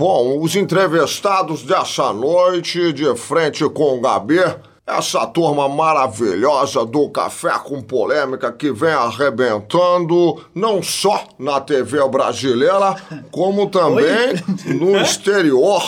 Bom, 0.00 0.40
os 0.40 0.56
entrevistados 0.56 1.62
dessa 1.62 2.10
noite, 2.10 2.90
de 2.90 3.14
frente 3.16 3.68
com 3.68 3.98
o 3.98 4.00
Gabi, 4.00 4.42
essa 4.86 5.26
turma 5.26 5.68
maravilhosa 5.68 6.86
do 6.86 7.10
Café 7.10 7.50
com 7.62 7.82
Polêmica 7.82 8.50
que 8.50 8.72
vem 8.72 8.94
arrebentando 8.94 10.42
não 10.54 10.82
só 10.82 11.22
na 11.38 11.60
TV 11.60 11.98
brasileira, 12.08 12.96
como 13.30 13.68
também 13.68 14.42
no 14.74 14.96
exterior. 14.96 15.82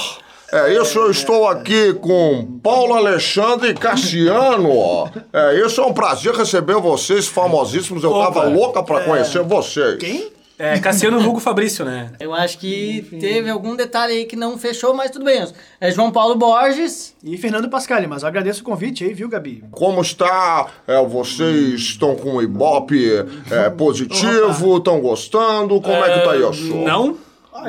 É 0.53 0.75
isso, 0.75 0.99
eu 0.99 1.11
estou 1.11 1.49
aqui 1.49 1.95
com 1.95 2.61
Paulo 2.63 2.93
Alexandre 2.93 3.71
e 3.71 3.75
Cassiano. 3.75 5.11
É 5.33 5.59
isso, 5.65 5.81
é 5.81 5.87
um 5.87 5.95
prazer 5.95 6.35
receber 6.35 6.79
vocês, 6.79 7.29
famosíssimos. 7.29 8.05
Eu 8.05 8.13
tava 8.13 8.41
Opa. 8.41 8.49
louca 8.51 8.83
pra 8.83 9.05
conhecer 9.05 9.43
vocês. 9.43 9.97
Quem? 9.97 10.42
É, 10.63 10.79
Cassiano 10.79 11.19
Vulgo 11.19 11.41
Fabrício, 11.41 11.85
né? 11.85 12.13
Eu 12.21 12.33
acho 12.33 12.57
que 12.57 13.05
teve 13.19 13.51
algum 13.51 13.75
detalhe 13.75 14.13
aí 14.13 14.25
que 14.27 14.37
não 14.37 14.57
fechou, 14.57 14.95
mas 14.95 15.11
tudo 15.11 15.25
bem. 15.25 15.45
É 15.81 15.91
João 15.91 16.13
Paulo 16.13 16.37
Borges. 16.37 17.17
E 17.25 17.37
Fernando 17.37 17.69
Pascali, 17.69 18.07
mas 18.07 18.23
agradeço 18.23 18.61
o 18.61 18.65
convite 18.65 19.03
aí, 19.03 19.13
viu, 19.13 19.29
Gabi? 19.29 19.65
Como 19.73 20.01
está? 20.01 20.69
É, 20.87 21.05
vocês 21.05 21.81
estão 21.81 22.15
com 22.15 22.37
o 22.37 22.43
Ibope 22.43 23.27
é, 23.51 23.71
positivo? 23.71 24.77
Estão 24.77 25.01
gostando? 25.01 25.81
Como 25.81 25.97
é 25.97 26.21
que 26.21 26.25
tá 26.25 26.37
isso? 26.37 26.77
Não. 26.77 27.19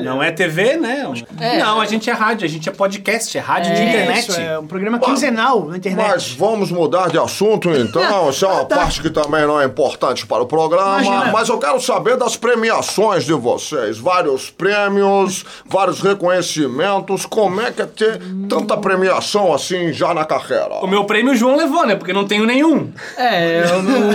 Não 0.01 0.23
é 0.23 0.31
TV, 0.31 0.77
né? 0.77 1.05
É. 1.39 1.59
Não, 1.59 1.81
a 1.81 1.85
gente 1.85 2.09
é 2.09 2.13
rádio, 2.13 2.45
a 2.45 2.49
gente 2.49 2.69
é 2.69 2.71
podcast, 2.71 3.37
é 3.37 3.41
rádio 3.41 3.75
de 3.75 3.81
É, 3.81 3.89
internet. 3.89 4.29
Isso, 4.29 4.39
é 4.39 4.57
um 4.57 4.65
programa 4.65 4.97
quinzenal 4.97 5.65
na 5.65 5.77
internet. 5.77 6.07
Mas 6.09 6.31
vamos 6.31 6.71
mudar 6.71 7.09
de 7.09 7.17
assunto 7.17 7.69
então. 7.69 8.29
Isso 8.31 8.45
é 8.45 8.47
uma 8.47 8.65
parte 8.65 9.01
que 9.01 9.09
também 9.09 9.45
não 9.45 9.59
é 9.59 9.65
importante 9.65 10.25
para 10.25 10.41
o 10.41 10.45
programa. 10.45 11.03
Imagina. 11.03 11.31
Mas 11.31 11.49
eu 11.49 11.57
quero 11.57 11.79
saber 11.81 12.15
das 12.15 12.37
premiações 12.37 13.25
de 13.25 13.33
vocês. 13.33 13.97
Vários 13.97 14.49
prêmios, 14.49 15.45
vários 15.65 15.99
reconhecimentos. 15.99 17.25
Como 17.25 17.61
é 17.61 17.71
que 17.71 17.81
é 17.81 17.85
ter 17.85 18.19
tanta 18.47 18.77
premiação 18.77 19.53
assim 19.53 19.91
já 19.91 20.13
na 20.13 20.23
carreira? 20.25 20.75
O 20.81 20.87
meu 20.87 21.03
prêmio 21.05 21.33
o 21.33 21.35
João 21.35 21.55
levou, 21.57 21.85
né? 21.85 21.95
Porque 21.95 22.13
não 22.13 22.25
tenho 22.25 22.45
nenhum. 22.45 22.91
É, 23.17 23.63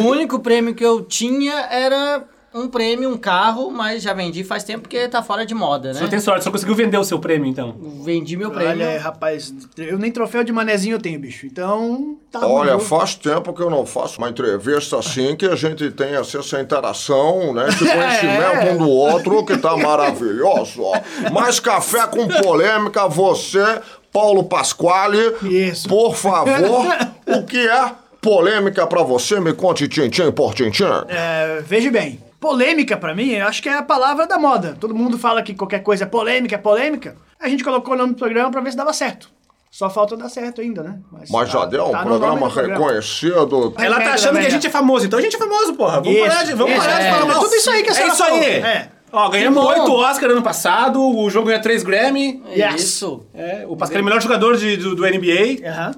o 0.01 0.07
único 0.07 0.39
prêmio 0.41 0.75
que 0.75 0.85
eu 0.85 1.03
tinha 1.03 1.67
era 1.70 2.23
um 2.55 2.67
prêmio, 2.67 3.11
um 3.11 3.17
carro, 3.17 3.71
mas 3.71 4.03
já 4.03 4.15
vendi 4.15 4.43
faz 4.43 4.65
tempo 4.65 4.81
porque 4.83 5.07
tá 5.09 5.23
fora 5.23 5.45
de 5.45 5.55
moda, 5.55 5.93
né? 5.93 5.99
Só 6.01 6.09
tem 6.09 6.19
sorte, 6.19 6.45
só 6.45 6.51
conseguiu 6.51 6.75
vender 6.75 6.97
o 6.97 7.05
seu 7.05 7.19
prêmio, 7.19 7.47
então. 7.47 7.77
Vendi 8.03 8.37
meu 8.37 8.51
prêmio. 8.51 8.87
Olha, 8.87 8.99
rapaz, 8.99 9.53
eu 9.77 9.99
nem 9.99 10.11
troféu 10.11 10.43
de 10.43 10.53
manezinho 10.53 10.95
eu 10.95 11.01
tenho, 11.01 11.21
bicho. 11.21 11.47
Então, 11.47 12.17
tá 12.33 12.41
bom, 12.41 12.55
Olha, 12.55 12.77
viu? 12.77 12.81
faz 12.81 13.15
tempo 13.15 13.53
que 13.53 13.61
eu 13.61 13.69
não 13.69 13.85
faço 13.85 14.19
uma 14.19 14.31
entrevista 14.31 14.99
assim 14.99 15.37
que 15.37 15.45
a 15.47 15.55
gente 15.55 15.91
tem 15.91 16.17
assim, 16.17 16.39
essa 16.39 16.61
interação, 16.61 17.53
né? 17.53 17.69
Esse 17.69 17.85
conhecimento 17.87 18.75
um 18.75 18.79
do 18.79 18.89
outro 18.89 19.45
que 19.45 19.57
tá 19.59 19.77
maravilhoso. 19.77 20.83
ó. 20.83 20.99
Mais 21.31 21.61
café 21.61 22.07
com 22.07 22.27
polêmica, 22.29 23.07
você, 23.09 23.81
Paulo 24.11 24.45
Pasquale. 24.45 25.19
Isso. 25.43 25.87
Por 25.87 26.17
favor, 26.17 26.87
o 27.29 27.43
que 27.45 27.69
é 27.69 27.93
polêmica 28.23 28.87
pra 28.87 29.03
você? 29.03 29.39
Me 29.39 29.53
conte 29.53 29.87
tintim 29.87 30.33
por 30.33 30.55
tintim. 30.55 30.85
É, 31.09 31.63
veja 31.65 31.91
bem, 31.91 32.19
polêmica 32.41 32.97
pra 32.97 33.14
mim, 33.14 33.31
eu 33.33 33.47
acho 33.47 33.62
que 33.62 33.69
é 33.69 33.75
a 33.75 33.83
palavra 33.83 34.27
da 34.27 34.39
moda. 34.39 34.77
Todo 34.78 34.94
mundo 34.94 35.19
fala 35.19 35.42
que 35.42 35.55
qualquer 35.55 35.81
coisa 35.83 36.05
é 36.05 36.06
polêmica, 36.06 36.55
é 36.55 36.58
polêmica. 36.58 37.17
A 37.41 37.48
gente 37.48 37.64
colocou 37.64 37.95
o 37.95 37.97
nome 37.97 38.12
do 38.14 38.19
programa 38.19 38.50
pra 38.50 38.61
ver 38.61 38.70
se 38.70 38.77
dava 38.77 38.92
certo. 38.92 39.30
Só 39.70 39.91
falta 39.91 40.17
dar 40.17 40.28
certo 40.30 40.61
ainda, 40.62 40.83
né? 40.83 40.98
Mas 41.30 41.50
já 41.50 41.61
tá- 41.61 41.67
deu 41.67 41.86
um 41.86 41.91
tá 41.91 41.98
no 42.03 42.06
programa 42.06 42.48
do 42.48 42.53
programa. 42.55 42.84
reconhecido. 42.86 43.75
Ela 43.77 44.00
tá 44.00 44.12
achando 44.14 44.39
que 44.39 44.47
a 44.47 44.50
gente 44.50 44.67
é 44.67 44.70
famoso, 44.70 45.06
então 45.06 45.19
a 45.19 45.22
gente 45.22 45.36
é 45.36 45.39
famoso, 45.39 45.75
porra. 45.75 46.00
Vamos 46.00 46.08
Isso, 46.19 46.27
parar 46.28 46.42
de, 46.45 46.55
vamos 46.55 46.72
isso, 46.72 46.83
parar 46.84 46.98
de 47.00 47.06
é. 47.06 47.11
falar 47.12 47.27
mal. 47.27 47.41
Tudo 47.41 47.55
isso 47.55 47.70
aí 47.70 47.83
que 47.83 47.89
a 47.89 47.92
É 47.92 47.95
senhora 47.95 48.14
isso 48.14 48.22
aí. 48.25 48.30
falou. 48.30 48.67
É. 48.67 48.91
Ó, 49.12 49.28
ganhamos 49.30 49.64
oito 49.64 49.92
Oscar 49.92 50.30
ano 50.30 50.42
passado, 50.42 51.02
o 51.02 51.30
jogo 51.30 51.47
ganhou 51.48 51.62
três 51.62 51.83
Grammy. 51.83 52.42
Yes. 52.55 52.83
Isso. 52.83 53.27
É, 53.34 53.64
o 53.69 53.77
Pascal 53.77 53.98
é 53.98 54.02
o 54.02 54.05
melhor 54.05 54.20
jogador 54.23 54.56
de- 54.56 54.77
do, 54.77 54.95
do 54.95 55.06
NBA. 55.06 55.67
Aham. 55.68 55.92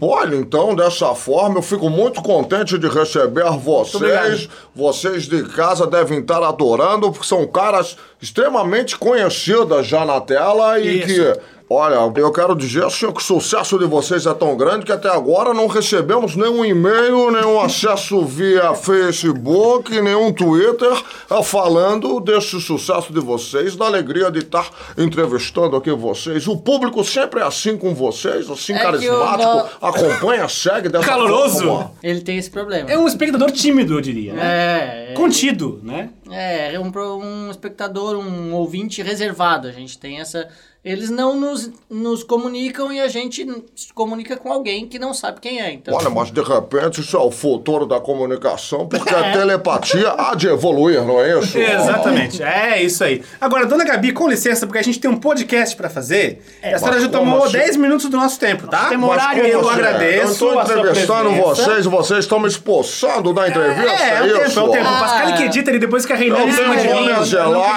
Olha, 0.00 0.36
então, 0.36 0.74
dessa 0.74 1.14
forma, 1.14 1.58
eu 1.58 1.62
fico 1.62 1.88
muito 1.88 2.22
contente 2.22 2.78
de 2.78 2.88
receber 2.88 3.50
vocês. 3.58 4.48
Vocês 4.74 5.24
de 5.24 5.44
casa 5.50 5.86
devem 5.86 6.20
estar 6.20 6.42
adorando, 6.42 7.10
porque 7.10 7.26
são 7.26 7.46
caras 7.46 7.96
extremamente 8.20 8.96
conhecidas 8.96 9.86
já 9.86 10.04
na 10.04 10.20
tela 10.20 10.78
e 10.78 10.98
Isso. 10.98 11.06
que. 11.06 11.59
Olha, 11.72 11.94
eu 12.16 12.32
quero 12.32 12.56
dizer 12.56 12.84
assim, 12.84 13.12
que 13.12 13.20
o 13.20 13.24
sucesso 13.24 13.78
de 13.78 13.84
vocês 13.84 14.26
é 14.26 14.34
tão 14.34 14.56
grande 14.56 14.84
que 14.84 14.90
até 14.90 15.08
agora 15.08 15.54
não 15.54 15.68
recebemos 15.68 16.34
nenhum 16.34 16.64
e-mail, 16.64 17.30
nenhum 17.30 17.60
acesso 17.60 18.24
via 18.24 18.74
Facebook, 18.74 20.00
nenhum 20.00 20.32
Twitter 20.32 20.92
eh, 21.30 21.42
falando 21.44 22.18
desse 22.18 22.60
sucesso 22.60 23.12
de 23.12 23.20
vocês, 23.20 23.76
da 23.76 23.86
alegria 23.86 24.32
de 24.32 24.40
estar 24.40 24.68
entrevistando 24.98 25.76
aqui 25.76 25.92
vocês. 25.92 26.48
O 26.48 26.56
público 26.56 27.04
sempre 27.04 27.38
é 27.38 27.44
assim 27.44 27.76
com 27.76 27.94
vocês, 27.94 28.50
assim 28.50 28.72
É 28.72 28.78
carismático, 28.80 29.68
acompanha, 29.80 30.48
segue 30.48 30.88
dessa 30.88 31.06
Caloroso. 31.06 31.64
forma. 31.64 31.92
Ele 32.02 32.20
tem 32.20 32.36
esse 32.36 32.50
problema. 32.50 32.90
É 32.90 32.98
um 32.98 33.06
espectador 33.06 33.52
tímido, 33.52 33.94
eu 33.94 34.00
diria. 34.00 34.32
né? 34.32 34.42
É, 34.42 35.12
é, 35.12 35.14
Contido, 35.14 35.78
né? 35.84 36.10
é, 36.32 36.74
é 36.74 36.80
um, 36.80 36.90
um 37.22 37.48
espectador, 37.48 38.16
um 38.16 38.54
ouvinte 38.54 39.02
reservado. 39.02 39.68
A 39.68 39.72
gente 39.72 39.96
tem 39.96 40.18
essa. 40.18 40.48
Eles 40.82 41.10
não 41.10 41.38
nos, 41.38 41.70
nos 41.90 42.24
comunicam 42.24 42.90
e 42.90 42.98
a 43.00 43.06
gente 43.06 43.46
se 43.76 43.92
comunica 43.92 44.34
com 44.38 44.50
alguém 44.50 44.86
que 44.86 44.98
não 44.98 45.12
sabe 45.12 45.38
quem 45.38 45.60
é. 45.60 45.70
Então, 45.72 45.94
Olha, 45.94 46.08
mas 46.08 46.30
de 46.30 46.40
repente 46.40 47.02
isso 47.02 47.16
é 47.18 47.20
o 47.20 47.30
futuro 47.30 47.84
da 47.84 48.00
comunicação, 48.00 48.86
porque 48.88 49.14
a 49.14 49.30
telepatia 49.30 50.14
há 50.16 50.34
de 50.34 50.48
evoluir, 50.48 51.02
não 51.04 51.20
é 51.20 51.38
isso? 51.38 51.58
Exatamente, 51.60 52.42
é 52.42 52.82
isso 52.82 53.04
aí. 53.04 53.22
Agora, 53.38 53.66
dona 53.66 53.84
Gabi, 53.84 54.12
com 54.12 54.26
licença, 54.26 54.66
porque 54.66 54.78
a 54.78 54.82
gente 54.82 54.98
tem 54.98 55.10
um 55.10 55.16
podcast 55.18 55.76
pra 55.76 55.90
fazer. 55.90 56.42
a 56.62 56.78
senhora 56.78 56.98
já 56.98 57.08
tomou 57.08 57.44
assim? 57.44 57.58
10 57.58 57.76
minutos 57.76 58.08
do 58.08 58.16
nosso 58.16 58.38
tempo, 58.40 58.66
tá? 58.66 58.88
Mas 58.90 59.02
horário, 59.10 59.42
como 59.42 59.52
eu 59.52 59.60
assim? 59.60 59.80
agradeço 59.80 60.44
Eu 60.44 60.60
estou 60.60 60.62
entrevistando 60.62 61.30
vocês, 61.32 61.84
vocês 61.84 62.20
estão 62.20 62.40
me 62.40 62.48
expulsando 62.48 63.34
da 63.34 63.48
entrevista, 63.48 63.90
É, 63.90 64.08
é 64.08 64.16
é, 64.16 64.22
o 64.22 64.32
tempo, 64.32 64.46
isso? 64.46 64.58
é 64.58 64.62
o 64.62 64.68
tempo. 64.70 64.84
O 64.84 64.88
Ah. 64.88 65.00
Pascal 65.00 65.34
que 65.36 65.42
edita 65.42 65.70
ele 65.70 65.78
depois 65.78 66.06
que 66.06 66.12
a 66.14 66.16
em 66.46 66.52
cima 66.52 66.76
de 66.76 66.88
mim. 66.88 67.08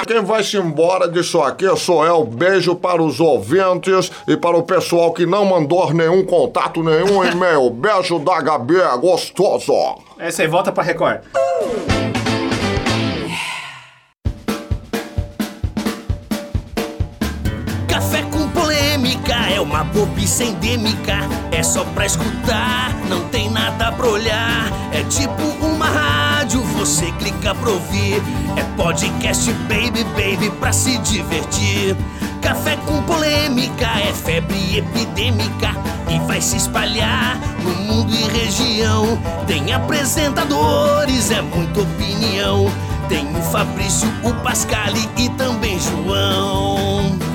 Quem 0.08 0.22
vai 0.22 0.41
se 0.41 0.56
embora 0.56 1.09
disso 1.09 1.41
aqui 1.41 1.66
sou 1.75 2.06
eu. 2.06 2.24
Beijo 2.24 2.75
para 2.75 2.92
os 3.01 3.19
ouvintes 3.19 4.11
e 4.27 4.35
para 4.37 4.57
o 4.57 4.63
pessoal 4.63 5.13
que 5.13 5.25
não 5.25 5.45
mandou 5.45 5.93
nenhum 5.93 6.23
contato, 6.25 6.83
nenhum 6.83 7.23
e-mail. 7.25 7.69
Beijo 7.69 8.19
da 8.19 8.41
Gabi, 8.41 8.79
é 8.79 8.97
gostoso. 8.97 9.73
É 10.19 10.29
isso 10.29 10.41
aí, 10.41 10.47
volta 10.47 10.71
pra 10.71 10.83
Record. 10.83 11.21
Café 18.03 18.22
com 18.24 18.50
polêmica 18.50 19.34
é 19.50 19.62
uma 19.62 19.81
bobiça 19.86 20.44
endêmica. 20.44 21.19
É 21.53 21.64
só 21.64 21.86
pra 21.86 22.06
escutar, 22.06 22.94
não 23.08 23.30
tem 23.30 23.50
nada 23.50 23.94
pra 23.94 24.06
olhar. 24.06 24.69
É 24.91 25.03
tipo 25.03 25.41
uma 25.66 25.86
rádio, 25.86 26.62
você 26.78 27.09
clica 27.14 27.56
pra 27.56 27.69
ouvir. 27.69 28.22
É 28.58 28.64
podcast, 28.75 29.50
baby, 29.53 30.03
baby, 30.16 30.50
pra 30.59 30.74
se 30.74 30.97
divertir. 30.97 31.96
Café 32.41 32.75
com 32.86 33.02
polêmica 33.03 33.88
é 34.06 34.12
febre 34.12 34.80
epidêmica 34.80 35.70
e 36.09 36.20
vai 36.28 36.41
se 36.41 36.58
espalhar 36.58 37.40
no 37.64 37.74
mundo 37.74 38.14
e 38.14 38.38
região. 38.38 39.18
Tem 39.47 39.72
apresentadores, 39.72 41.31
é 41.31 41.41
muita 41.41 41.80
opinião. 41.80 42.70
Tem 43.08 43.25
o 43.34 43.41
Fabrício, 43.44 44.09
o 44.24 44.34
Pascali 44.44 45.09
e 45.16 45.30
também 45.30 45.80
João. 45.80 47.32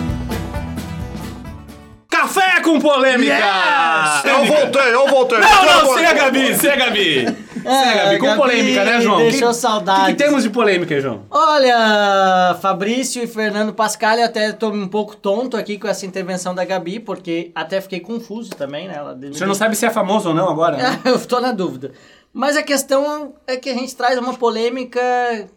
Com 2.68 2.78
polêmica! 2.80 3.32
Yes! 3.34 4.24
Eu 4.24 4.44
voltei, 4.44 4.94
eu 4.94 5.08
voltei. 5.08 5.38
Não, 5.38 5.48
não, 5.64 5.80
Eu 5.90 5.94
sem 5.96 6.04
a 6.06 6.14
voltei. 6.14 6.14
Gabi, 6.14 6.54
sem 6.56 6.70
a 6.70 6.76
Gabi. 6.76 7.26
A 7.64 7.94
Gabi, 7.94 8.18
com 8.18 8.26
Gabi 8.26 8.38
polêmica, 8.38 8.84
né, 8.84 9.00
João? 9.00 9.18
deixou 9.18 9.48
Que- 9.48 9.54
saudades. 9.54 10.02
O 10.02 10.06
que, 10.06 10.12
que 10.12 10.22
temos 10.24 10.42
de 10.42 10.50
polêmica, 10.50 11.00
João? 11.00 11.22
Olha, 11.30 12.56
Fabrício 12.60 13.22
e 13.22 13.26
Fernando 13.26 13.72
Pascal, 13.72 14.16
eu 14.18 14.24
até 14.26 14.52
tô 14.52 14.68
um 14.68 14.86
pouco 14.86 15.16
tonto 15.16 15.56
aqui 15.56 15.78
com 15.78 15.88
essa 15.88 16.04
intervenção 16.06 16.54
da 16.54 16.64
Gabi, 16.64 17.00
porque 17.00 17.50
até 17.54 17.80
fiquei 17.80 18.00
confuso 18.00 18.50
também, 18.50 18.86
né? 18.86 18.94
Ela 18.96 19.14
O 19.14 19.34
senhor 19.34 19.46
não 19.48 19.54
sabe 19.54 19.74
se 19.74 19.86
é 19.86 19.90
famoso 19.90 20.28
ou 20.28 20.34
não 20.34 20.48
agora? 20.48 20.76
né? 20.76 20.98
Eu 21.04 21.18
tô 21.26 21.40
na 21.40 21.52
dúvida. 21.52 21.92
Mas 22.38 22.56
a 22.56 22.62
questão 22.62 23.34
é 23.48 23.56
que 23.56 23.68
a 23.68 23.74
gente 23.74 23.96
traz 23.96 24.16
uma 24.16 24.32
polêmica 24.32 25.00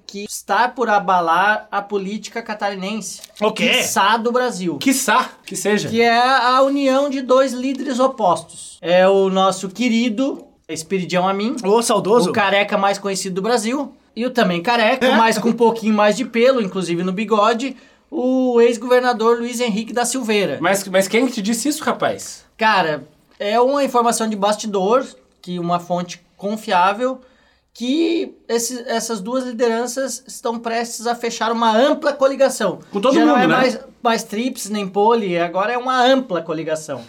que 0.08 0.26
está 0.28 0.68
por 0.68 0.90
abalar 0.90 1.68
a 1.72 1.80
política 1.80 2.42
catarinense. 2.42 3.22
O 3.40 3.52
quê? 3.52 3.70
quiçá 3.70 4.18
do 4.18 4.32
Brasil. 4.32 4.80
Quiçá 4.80 5.30
que 5.46 5.56
seja. 5.56 5.88
Que 5.90 6.02
é 6.02 6.20
a 6.20 6.60
união 6.64 7.08
de 7.08 7.22
dois 7.22 7.54
líderes 7.54 8.00
opostos. 8.00 8.80
É 8.82 9.08
o 9.08 9.30
nosso 9.30 9.70
querido 9.70 10.44
Espiridião 10.68 11.28
Amin, 11.28 11.56
Ô, 11.64 11.84
saudoso. 11.84 12.32
o 12.32 12.34
careca 12.34 12.80
mais 12.80 12.98
conhecido 12.98 13.36
do 13.36 13.44
Brasil, 13.44 13.94
e 14.16 14.26
o 14.26 14.32
também 14.32 14.60
careca, 14.60 15.12
mas 15.12 15.38
com 15.38 15.50
um 15.50 15.54
pouquinho 15.54 15.94
mais 15.94 16.18
de 16.18 16.26
pelo, 16.26 16.60
inclusive 16.60 17.04
no 17.04 17.12
bigode, 17.12 17.78
o 18.10 18.60
ex-governador 18.60 19.38
Luiz 19.38 19.60
Henrique 19.60 19.94
da 19.94 20.04
Silveira. 20.04 20.58
Mas, 20.60 20.84
mas 20.88 21.08
quem 21.08 21.28
que 21.28 21.34
te 21.34 21.44
disse 21.44 21.70
isso, 21.70 21.84
rapaz? 21.84 22.44
Cara, 22.58 23.08
é 23.38 23.62
uma 23.62 23.84
informação 23.84 24.28
de 24.28 24.36
bastidor 24.36 25.06
que 25.42 25.60
uma 25.60 25.80
fonte 25.80 26.20
confiável 26.42 27.22
que 27.74 28.34
esse- 28.50 28.84
essas 28.88 29.22
duas 29.22 29.46
lideranças 29.46 30.24
estão 30.28 30.60
prestes 30.60 31.08
a 31.08 31.16
fechar 31.16 31.52
uma 31.52 31.72
ampla 31.78 32.12
coligação. 32.12 32.80
Com 32.92 33.00
todo 33.00 33.14
Já 33.14 33.22
não 33.24 33.36
mundo, 33.36 33.44
é 33.44 33.48
né? 33.48 33.56
mais, 33.56 33.80
mais 34.04 34.24
trips 34.24 34.70
nem 34.70 34.88
poli, 34.88 35.38
agora 35.38 35.72
é 35.72 35.78
uma 35.78 36.04
ampla 36.04 36.42
coligação. 36.42 37.02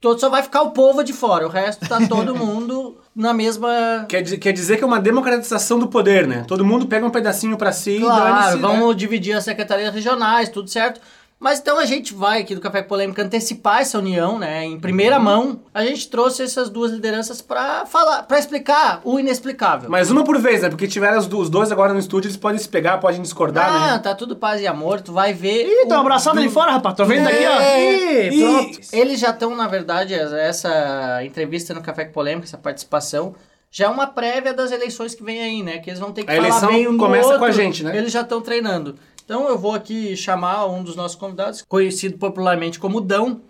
Todo, 0.00 0.20
só 0.20 0.28
vai 0.28 0.42
ficar 0.42 0.62
o 0.62 0.70
povo 0.70 1.02
de 1.02 1.12
fora, 1.12 1.46
o 1.46 1.50
resto 1.50 1.88
tá 1.88 1.98
todo 2.06 2.36
mundo 2.36 2.96
na 3.16 3.32
mesma... 3.32 4.04
Quer, 4.08 4.22
quer 4.38 4.52
dizer 4.52 4.76
que 4.76 4.84
é 4.84 4.86
uma 4.86 5.00
democratização 5.00 5.78
do 5.78 5.88
poder, 5.88 6.26
né? 6.28 6.44
Todo 6.46 6.64
mundo 6.64 6.86
pega 6.86 7.04
um 7.04 7.10
pedacinho 7.10 7.56
pra 7.56 7.72
si 7.72 7.92
e 7.96 8.00
Claro, 8.00 8.34
dane-se, 8.36 8.56
né? 8.56 8.60
vamos 8.62 8.94
dividir 8.94 9.32
as 9.32 9.42
secretarias 9.42 9.92
regionais, 9.92 10.50
tudo 10.50 10.68
certo. 10.68 11.00
Mas 11.38 11.58
então 11.60 11.78
a 11.78 11.84
gente 11.84 12.14
vai 12.14 12.40
aqui 12.40 12.54
do 12.54 12.62
Café 12.62 12.80
Polêmica 12.80 13.22
antecipar 13.22 13.82
essa 13.82 13.98
união, 13.98 14.38
né? 14.38 14.64
Em 14.64 14.72
Uhum. 14.74 14.80
primeira 14.80 15.18
mão, 15.18 15.60
a 15.72 15.84
gente 15.84 16.08
trouxe 16.08 16.42
essas 16.42 16.70
duas 16.70 16.90
lideranças 16.90 17.42
pra 17.42 17.84
falar, 17.84 18.22
para 18.22 18.38
explicar 18.38 19.02
o 19.04 19.20
inexplicável. 19.20 19.90
Mas 19.90 20.10
uma 20.10 20.24
por 20.24 20.38
vez, 20.38 20.62
né? 20.62 20.70
Porque 20.70 20.88
tiveram 20.88 21.18
os, 21.18 21.26
do- 21.26 21.46
dois 21.50 21.70
agora 21.70 21.92
no 21.92 21.98
estúdio, 21.98 22.28
eles 22.28 22.38
podem 22.38 22.58
se 22.58 22.66
pegar, 22.68 22.96
podem 22.98 23.20
discordar, 23.20 23.70
ah, 23.70 23.92
né? 23.92 23.98
tá 23.98 24.14
tudo 24.14 24.34
paz 24.34 24.62
e 24.62 24.66
amor, 24.66 25.02
tu 25.02 25.12
vai 25.12 25.34
ver. 25.34 25.66
Ih, 25.66 25.86
tão 25.86 25.98
o- 25.98 26.00
abraçado 26.00 26.38
ali 26.38 26.48
fora, 26.48 26.72
rapaz. 26.72 26.96
Tô 26.96 27.04
vendo 27.04 27.24
daqui, 27.24 27.44
ó. 27.44 27.60
É, 27.60 28.28
Ih, 28.28 28.40
pronto. 28.40 28.78
Eles 28.92 29.20
já 29.20 29.28
estão, 29.30 29.54
na 29.54 29.68
verdade, 29.68 30.14
essa 30.14 31.22
entrevista 31.22 31.74
no 31.74 31.82
Café 31.82 32.06
Polêmica, 32.06 32.46
essa 32.46 32.56
participação, 32.58 33.34
já 33.70 33.84
é 33.84 33.88
uma 33.88 34.06
prévia 34.06 34.54
das 34.54 34.72
eleições 34.72 35.14
que 35.14 35.22
vem 35.22 35.42
aí, 35.42 35.62
né? 35.62 35.78
Que 35.78 35.90
eles 35.90 36.00
vão 36.00 36.12
ter 36.12 36.24
que 36.24 36.30
A 36.30 36.34
falar 36.36 36.48
eleição 36.48 36.68
bem 36.70 36.88
um 36.88 36.92
do 36.92 36.98
começa 36.98 37.24
outro. 37.26 37.40
com 37.40 37.44
a 37.44 37.50
gente, 37.50 37.84
né? 37.84 37.94
Eles 37.96 38.10
já 38.10 38.22
estão 38.22 38.40
treinando. 38.40 38.94
Então 39.26 39.48
eu 39.48 39.58
vou 39.58 39.74
aqui 39.74 40.16
chamar 40.16 40.66
um 40.66 40.84
dos 40.84 40.94
nossos 40.94 41.16
convidados, 41.16 41.60
conhecido 41.62 42.16
popularmente 42.16 42.78
como 42.78 43.00
Dão, 43.00 43.42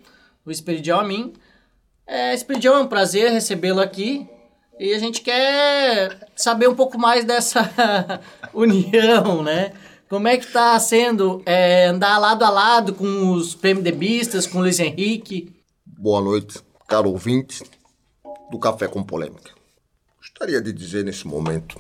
o 0.43 0.51
Esperidião 0.51 0.99
Amin. 0.99 1.35
É, 2.07 2.33
Esperidião, 2.33 2.77
é 2.77 2.81
um 2.81 2.87
prazer 2.87 3.31
recebê-lo 3.31 3.83
aqui. 3.83 4.27
E 4.81 4.95
a 4.95 4.99
gente 4.99 5.21
quer 5.21 6.31
saber 6.35 6.67
um 6.67 6.75
pouco 6.75 6.99
mais 6.99 7.27
dessa 7.27 7.61
união, 8.55 9.43
né? 9.43 9.75
Como 10.09 10.27
é 10.27 10.39
que 10.39 10.51
tá 10.51 10.81
sendo 10.81 11.43
é, 11.45 11.89
andar 11.89 12.17
lado 12.19 12.43
a 12.43 12.49
lado 12.49 12.95
com 12.95 13.33
os 13.33 13.55
PMDBistas, 13.55 14.47
com 14.47 14.59
o 14.59 14.61
Luiz 14.63 14.81
Henrique? 14.81 15.55
Boa 15.85 16.23
noite, 16.23 16.59
caro 16.89 17.11
ouvinte 17.11 17.63
do 18.51 18.59
Café 18.59 18.89
com 18.89 19.03
Polêmica. 19.03 19.51
Gostaria 20.17 20.63
de 20.63 20.73
dizer 20.73 21.05
nesse 21.05 21.27
momento 21.27 21.79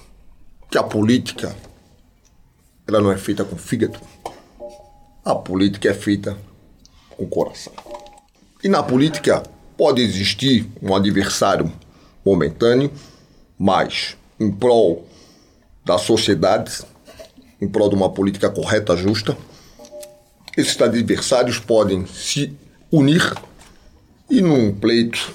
que 0.70 0.76
a 0.76 0.82
política 0.82 1.56
ela 2.86 3.00
não 3.00 3.10
é 3.10 3.16
feita 3.16 3.44
com 3.44 3.56
fígado. 3.56 3.98
A 5.24 5.34
política 5.34 5.88
é 5.88 5.94
feita 5.94 6.36
com 7.16 7.26
coração. 7.26 7.72
E 8.62 8.68
na 8.68 8.82
política 8.82 9.42
pode 9.76 10.00
existir 10.00 10.66
um 10.80 10.94
adversário 10.94 11.72
momentâneo, 12.24 12.90
mas 13.58 14.16
em 14.38 14.50
prol 14.50 15.06
da 15.84 15.98
sociedade, 15.98 16.82
em 17.60 17.68
prol 17.68 17.88
de 17.88 17.94
uma 17.94 18.10
política 18.10 18.50
correta, 18.50 18.96
justa, 18.96 19.36
esses 20.56 20.80
adversários 20.80 21.58
podem 21.58 22.06
se 22.06 22.56
unir 22.90 23.34
e 24.28 24.40
num 24.40 24.74
pleito, 24.74 25.32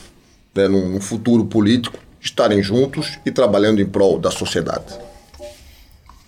né, 0.53 0.67
num, 0.67 0.99
futuro 0.99 1.45
político, 1.45 1.97
estarem 2.19 2.61
juntos 2.61 3.19
e 3.25 3.31
trabalhando 3.31 3.81
em 3.81 3.85
prol 3.85 4.19
da 4.19 4.31
sociedade. 4.31 4.93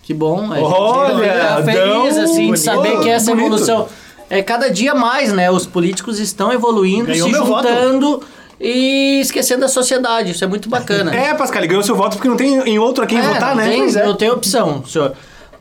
Que 0.04 0.12
bom, 0.14 0.52
a 0.52 0.56
gente 0.56 0.64
Olha, 0.66 1.16
fica 1.32 1.62
feliz 1.64 2.14
Dão, 2.14 2.24
assim 2.24 2.34
de 2.34 2.46
bonito, 2.46 2.56
saber 2.58 3.00
que 3.00 3.08
essa 3.08 3.30
bonito. 3.30 3.46
evolução 3.46 3.88
é 4.28 4.42
cada 4.42 4.68
dia 4.70 4.94
mais, 4.94 5.32
né? 5.32 5.50
Os 5.50 5.66
políticos 5.66 6.18
estão 6.20 6.52
evoluindo, 6.52 7.06
Ganhou 7.06 7.26
se 7.28 7.32
meu 7.32 7.44
voto. 7.44 7.66
juntando 7.68 8.22
e 8.60 9.20
esquecendo 9.20 9.64
a 9.64 9.68
sociedade. 9.68 10.32
Isso 10.32 10.44
é 10.44 10.46
muito 10.46 10.68
bacana. 10.68 11.14
É, 11.14 11.32
Pascal, 11.34 11.60
ele 11.60 11.68
ganhou 11.68 11.82
seu 11.82 11.96
voto 11.96 12.16
porque 12.16 12.28
não 12.28 12.36
tem 12.36 12.58
em 12.68 12.78
outro 12.78 13.02
a 13.02 13.06
quem 13.06 13.18
É, 13.18 13.22
votar, 13.22 13.50
não 13.56 13.62
né? 13.64 13.70
Tem, 13.70 13.78
Pois 13.80 13.96
é. 13.96 14.04
Não 14.06 14.14
tem 14.14 14.30
opção, 14.30 14.84
senhor. 14.84 15.12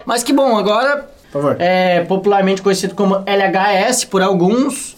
Mas 0.06 0.24
que 0.24 0.34
bom, 0.34 0.57
agora 0.57 1.07
Por 1.31 1.42
favor. 1.42 1.56
é 1.60 2.01
popularmente 2.01 2.62
conhecido 2.62 2.94
como 2.96 3.24
LHS 3.25 4.04
por 4.06 4.22
alguns. 4.22 4.96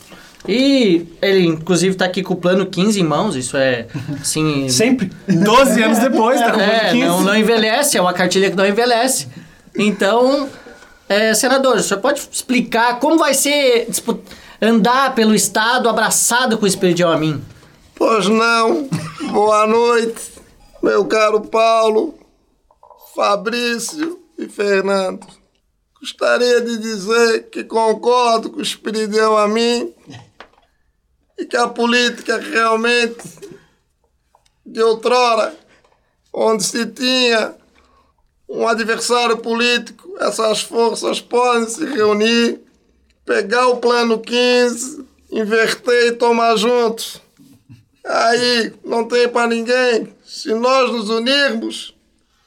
E 0.48 1.08
ele, 1.24 1.46
inclusive, 1.48 1.96
tá 1.96 2.06
aqui 2.06 2.22
com 2.22 2.36
o 2.36 2.38
plano 2.38 2.68
15 2.68 3.00
em 3.00 3.04
mãos. 3.04 3.36
Isso 3.36 3.58
é, 3.58 3.88
assim... 4.22 4.70
Sempre. 4.70 5.12
12 5.28 5.82
anos 5.82 5.98
depois, 6.00 6.40
tá 6.40 6.52
com 6.52 6.60
É, 6.60 6.90
15. 6.92 7.04
não, 7.08 7.22
não 7.22 7.36
envelhece, 7.36 7.98
é 7.98 8.02
uma 8.02 8.14
cartilha 8.14 8.50
que 8.52 8.56
não 8.56 8.66
envelhece. 8.68 9.28
Então, 9.78 10.50
é, 11.10 11.34
senador, 11.34 11.76
o 11.78 11.84
senhor 11.84 12.00
pode 12.00 12.28
explicar 12.32 13.00
como 13.00 13.18
vai 13.18 13.34
ser 13.34 13.88
andar 14.62 15.14
pelo 15.14 15.36
Estado 15.36 15.90
abraçado 15.90 16.58
com 16.58 16.66
o 16.66 16.68
Espírito 16.68 17.06
Amin? 17.06 17.44
Pois 17.94 18.28
não. 18.28 18.88
Boa 19.32 19.68
noite, 19.68 20.34
meu 20.82 21.06
caro 21.06 21.42
Paulo, 21.42 22.18
Fabrício 23.14 24.20
e 24.38 24.48
Fernando. 24.48 25.28
Gostaria 26.00 26.62
de 26.62 26.78
dizer 26.78 27.50
que 27.50 27.64
concordo 27.64 28.50
com 28.50 28.60
o 28.60 28.62
Espiridão 28.62 29.38
a 29.38 29.48
mim 29.48 29.94
e 31.38 31.46
que 31.46 31.58
a 31.58 31.68
política 31.68 32.38
realmente 32.38 33.24
de 34.66 34.82
outrora, 34.82 35.56
onde 36.34 36.64
se 36.64 36.86
tinha 36.86 37.56
um 38.48 38.68
adversário 38.68 39.38
político, 39.38 40.16
essas 40.20 40.62
forças 40.62 41.20
podem 41.20 41.68
se 41.68 41.86
reunir, 41.86 42.62
pegar 43.26 43.68
o 43.68 43.78
plano 43.78 44.20
15, 44.20 45.06
inverter 45.32 46.08
e 46.08 46.12
tomar 46.14 46.56
juntos. 46.56 47.22
Aí 48.06 48.74
não 48.84 49.04
tem 49.08 49.28
para 49.28 49.48
ninguém. 49.48 50.14
Se 50.24 50.54
nós 50.54 50.92
nos 50.92 51.10
unirmos, 51.10 51.96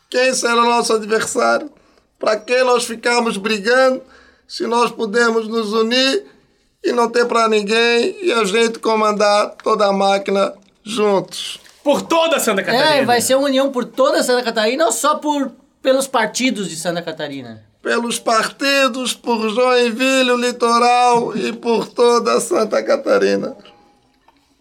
quem 0.08 0.32
será 0.32 0.62
nosso 0.62 0.92
adversário? 0.92 1.70
Para 2.18 2.36
que 2.36 2.62
nós 2.62 2.84
ficamos 2.84 3.36
brigando 3.36 4.02
se 4.46 4.66
nós 4.66 4.90
podemos 4.90 5.46
nos 5.46 5.72
unir 5.72 6.24
e 6.82 6.92
não 6.92 7.08
ter 7.10 7.26
para 7.26 7.48
ninguém 7.48 8.16
e 8.22 8.32
a 8.32 8.44
gente 8.44 8.78
comandar 8.78 9.54
toda 9.62 9.86
a 9.86 9.92
máquina 9.92 10.54
juntos? 10.82 11.60
Por 11.82 12.02
toda 12.02 12.38
Santa 12.38 12.62
Catarina. 12.62 12.96
É, 12.96 13.04
vai 13.04 13.20
ser 13.20 13.34
uma 13.34 13.46
união 13.46 13.70
por 13.70 13.84
toda 13.84 14.22
Santa 14.22 14.42
Catarina, 14.42 14.84
não 14.84 14.92
só 14.92 15.16
por, 15.16 15.52
pelos 15.88 16.06
partidos 16.06 16.68
de 16.68 16.76
Santa 16.76 17.00
Catarina. 17.00 17.62
Pelos 17.80 18.18
partidos, 18.18 19.14
por 19.14 19.48
Joinville, 19.48 20.32
o 20.32 20.36
litoral 20.36 21.34
e 21.34 21.50
por 21.50 21.88
toda 21.88 22.38
Santa 22.40 22.82
Catarina. 22.82 23.56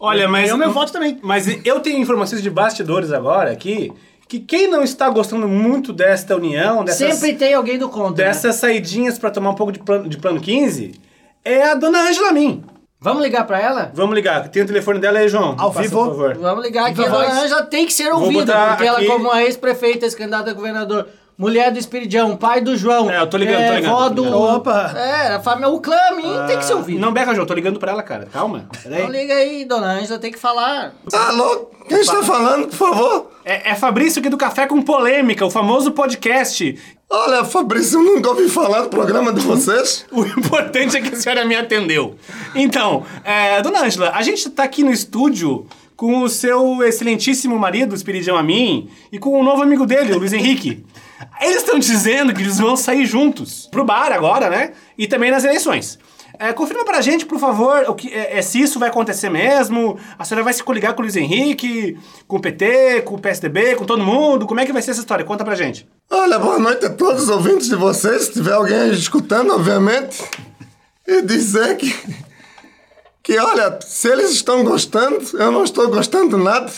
Olha, 0.00 0.26
mas... 0.26 0.44
Ganhou 0.44 0.56
meu 0.56 0.72
voto 0.72 0.90
também. 0.90 1.18
Mas 1.22 1.46
eu 1.66 1.80
tenho 1.80 1.98
informações 1.98 2.40
de 2.40 2.48
bastidores 2.48 3.12
agora 3.12 3.52
aqui, 3.52 3.92
que 4.26 4.40
quem 4.40 4.68
não 4.68 4.82
está 4.82 5.10
gostando 5.10 5.46
muito 5.46 5.92
desta 5.92 6.34
união, 6.34 6.82
dessas, 6.82 7.16
Sempre 7.16 7.34
tem 7.34 7.52
alguém 7.52 7.78
do 7.78 7.90
contra. 7.90 8.24
né? 8.24 8.30
dessas 8.30 8.56
saidinhas 8.56 9.18
pra 9.18 9.30
tomar 9.30 9.50
um 9.50 9.54
pouco 9.54 9.72
de 9.72 9.80
plano, 9.80 10.08
de 10.08 10.16
plano 10.16 10.40
15, 10.40 10.98
é 11.44 11.62
a 11.62 11.74
dona 11.74 12.08
Ângela 12.08 12.32
Min. 12.32 12.64
Vamos 13.00 13.22
ligar 13.22 13.46
pra 13.46 13.60
ela? 13.60 13.92
Vamos 13.94 14.14
ligar, 14.14 14.48
tem 14.48 14.62
o 14.62 14.66
telefone 14.66 14.98
dela 14.98 15.20
aí, 15.20 15.28
João. 15.28 15.54
Ao 15.56 15.70
Passa, 15.70 15.82
vivo. 15.82 15.98
Por 16.04 16.06
favor. 16.10 16.34
Vamos 16.38 16.64
ligar 16.64 16.86
aqui. 16.90 17.00
A 17.00 17.04
Viva 17.04 17.16
dona 17.16 17.28
voz. 17.28 17.44
Ângela 17.44 17.62
tem 17.62 17.86
que 17.86 17.92
ser 17.92 18.12
ouvida, 18.12 18.66
porque 18.70 18.84
ela, 18.86 18.98
aqui- 18.98 19.06
como 19.06 19.30
a 19.30 19.42
ex-prefeita, 19.44 20.04
ex-candidata 20.04 20.50
a 20.50 20.54
governador, 20.54 21.06
mulher 21.38 21.70
do 21.70 21.78
Espiridão, 21.78 22.36
pai 22.36 22.60
do 22.60 22.76
João. 22.76 23.08
É, 23.08 23.20
eu 23.20 23.26
tô 23.28 23.36
ligando, 23.36 23.68
tô 23.68 23.74
ligando, 23.76 23.92
Vó 23.92 24.08
do. 24.08 24.24
ligando. 24.24 24.42
Opa. 24.56 24.92
É, 24.96 25.34
a 25.34 25.40
família, 25.40 25.68
o 25.68 25.80
clã 25.80 25.96
Min 26.16 26.46
tem 26.48 26.58
que 26.58 26.64
ser 26.64 26.74
ouvido. 26.74 27.00
Não 27.00 27.12
beca, 27.12 27.32
João, 27.32 27.46
tô 27.46 27.54
ligando 27.54 27.78
pra 27.78 27.92
ela, 27.92 28.02
cara. 28.02 28.26
Calma. 28.32 28.68
Peraí. 28.82 28.98
Então 28.98 29.10
liga 29.10 29.34
aí, 29.34 29.64
dona 29.64 29.92
Ângela, 29.92 30.18
tem 30.18 30.32
que 30.32 30.38
falar. 30.38 30.92
Alô? 31.12 31.70
Quem 31.88 32.00
está 32.00 32.22
falando, 32.22 32.66
por 32.66 32.76
favor? 32.76 33.30
É, 33.44 33.70
é 33.70 33.74
Fabrício 33.76 34.18
aqui 34.18 34.28
do 34.28 34.36
Café 34.36 34.66
com 34.66 34.82
Polêmica, 34.82 35.46
o 35.46 35.50
famoso 35.50 35.92
podcast. 35.92 36.76
Olha, 37.08 37.42
Fabrício, 37.44 38.00
eu 38.00 38.04
nunca 38.04 38.28
ouvi 38.28 38.48
falar 38.50 38.82
do 38.82 38.88
programa 38.88 39.32
de 39.32 39.40
vocês. 39.40 40.04
O 40.12 40.24
importante 40.26 40.96
é 40.96 41.00
que 41.00 41.14
a 41.14 41.16
senhora 41.16 41.44
me 41.44 41.54
atendeu. 41.54 42.16
Então, 42.54 43.04
é, 43.24 43.62
dona 43.62 43.84
Ângela, 43.84 44.10
a 44.14 44.22
gente 44.22 44.50
tá 44.50 44.64
aqui 44.64 44.82
no 44.82 44.90
estúdio 44.90 45.66
com 45.98 46.22
o 46.22 46.28
seu 46.28 46.80
excelentíssimo 46.84 47.58
marido, 47.58 47.92
Espiridião 47.92 48.36
Amin, 48.36 48.88
e 49.10 49.18
com 49.18 49.30
o 49.30 49.42
novo 49.42 49.64
amigo 49.64 49.84
dele, 49.84 50.12
o 50.12 50.18
Luiz 50.18 50.32
Henrique. 50.32 50.86
Eles 51.40 51.56
estão 51.56 51.76
dizendo 51.76 52.32
que 52.32 52.40
eles 52.40 52.56
vão 52.56 52.76
sair 52.76 53.04
juntos 53.04 53.66
pro 53.68 53.84
bar 53.84 54.12
agora, 54.12 54.48
né? 54.48 54.74
E 54.96 55.08
também 55.08 55.32
nas 55.32 55.42
eleições. 55.42 55.98
É, 56.38 56.52
confirma 56.52 56.84
pra 56.84 57.00
gente, 57.00 57.26
por 57.26 57.40
favor, 57.40 57.84
o 57.88 57.96
que, 57.96 58.14
é, 58.14 58.38
é, 58.38 58.42
se 58.42 58.60
isso 58.60 58.78
vai 58.78 58.90
acontecer 58.90 59.28
mesmo. 59.28 59.98
A 60.16 60.24
senhora 60.24 60.44
vai 60.44 60.52
se 60.52 60.62
coligar 60.62 60.94
com 60.94 61.00
o 61.00 61.02
Luiz 61.02 61.16
Henrique, 61.16 61.98
com 62.28 62.36
o 62.36 62.40
PT, 62.40 63.02
com 63.02 63.16
o 63.16 63.20
PSDB, 63.20 63.74
com 63.74 63.84
todo 63.84 64.00
mundo. 64.04 64.46
Como 64.46 64.60
é 64.60 64.64
que 64.64 64.72
vai 64.72 64.80
ser 64.80 64.92
essa 64.92 65.00
história? 65.00 65.24
Conta 65.24 65.44
pra 65.44 65.56
gente. 65.56 65.84
Olha, 66.08 66.38
boa 66.38 66.60
noite 66.60 66.86
a 66.86 66.90
todos 66.90 67.24
os 67.24 67.28
ouvintes 67.28 67.68
de 67.68 67.74
vocês. 67.74 68.26
Se 68.26 68.34
tiver 68.34 68.52
alguém 68.52 68.92
escutando, 68.92 69.52
obviamente. 69.52 70.22
E 71.04 71.22
dizer 71.22 71.76
que. 71.76 71.92
Que, 73.28 73.38
olha, 73.38 73.78
se 73.82 74.08
eles 74.08 74.30
estão 74.30 74.64
gostando, 74.64 75.22
eu 75.34 75.52
não 75.52 75.62
estou 75.62 75.86
gostando 75.88 76.38
nada. 76.38 76.72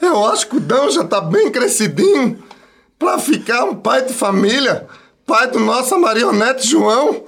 Eu 0.00 0.24
acho 0.26 0.46
que 0.46 0.56
o 0.56 0.60
Dão 0.60 0.88
já 0.88 1.02
tá 1.02 1.20
bem 1.20 1.50
crescidinho 1.50 2.44
pra 2.96 3.18
ficar 3.18 3.64
um 3.64 3.74
pai 3.74 4.02
de 4.02 4.14
família, 4.14 4.86
pai 5.26 5.48
do 5.48 5.58
nosso 5.58 5.98
marionete 5.98 6.64
João, 6.64 7.24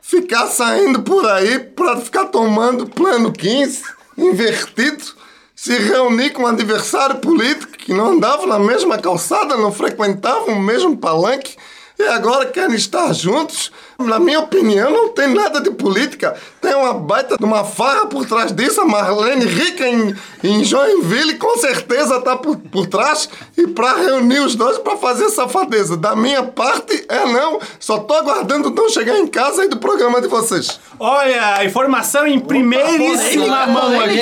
ficar 0.00 0.46
saindo 0.46 1.02
por 1.02 1.26
aí 1.26 1.58
pra 1.58 1.96
ficar 1.96 2.26
tomando 2.26 2.86
plano 2.86 3.32
15 3.32 3.82
invertido. 4.16 5.02
se 5.56 5.76
reunir 5.76 6.30
com 6.30 6.44
um 6.44 6.46
adversário 6.46 7.16
político 7.16 7.72
que 7.72 7.92
não 7.92 8.12
andava 8.12 8.46
na 8.46 8.60
mesma 8.60 8.96
calçada, 8.96 9.56
não 9.56 9.72
frequentavam 9.72 10.54
o 10.54 10.62
mesmo 10.62 10.96
palanque 10.96 11.56
e 11.98 12.04
agora 12.04 12.46
querem 12.46 12.76
estar 12.76 13.12
juntos. 13.12 13.72
Na 14.00 14.18
minha 14.18 14.40
opinião, 14.40 14.90
não 14.90 15.08
tem 15.08 15.28
nada 15.34 15.60
de 15.60 15.70
política. 15.70 16.34
Tem 16.60 16.74
uma 16.74 16.94
baita 16.94 17.36
de 17.36 17.44
uma 17.44 17.64
farra 17.64 18.06
por 18.06 18.26
trás 18.26 18.52
disso. 18.52 18.80
A 18.80 18.84
Marlene 18.84 19.44
Rica 19.44 19.86
em, 19.86 20.14
em 20.42 20.64
Joinville 20.64 21.34
com 21.34 21.56
certeza 21.56 22.20
tá 22.20 22.36
por, 22.36 22.56
por 22.56 22.86
trás. 22.86 23.28
E 23.56 23.66
para 23.66 23.96
reunir 23.96 24.40
os 24.40 24.54
dois 24.54 24.78
para 24.78 24.96
fazer 24.96 25.28
safadeza. 25.30 25.96
Da 25.96 26.16
minha 26.16 26.42
parte, 26.42 27.04
é 27.08 27.26
não. 27.26 27.60
Só 27.78 27.98
tô 27.98 28.14
aguardando 28.14 28.70
não 28.70 28.88
chegar 28.88 29.18
em 29.18 29.26
casa 29.26 29.64
e 29.64 29.68
do 29.68 29.78
programa 29.78 30.20
de 30.20 30.28
vocês. 30.28 30.80
Olha, 30.98 31.64
informação 31.64 32.26
em 32.26 32.38
primeiríssima 32.38 33.66
mão 33.66 34.00
aqui, 34.00 34.20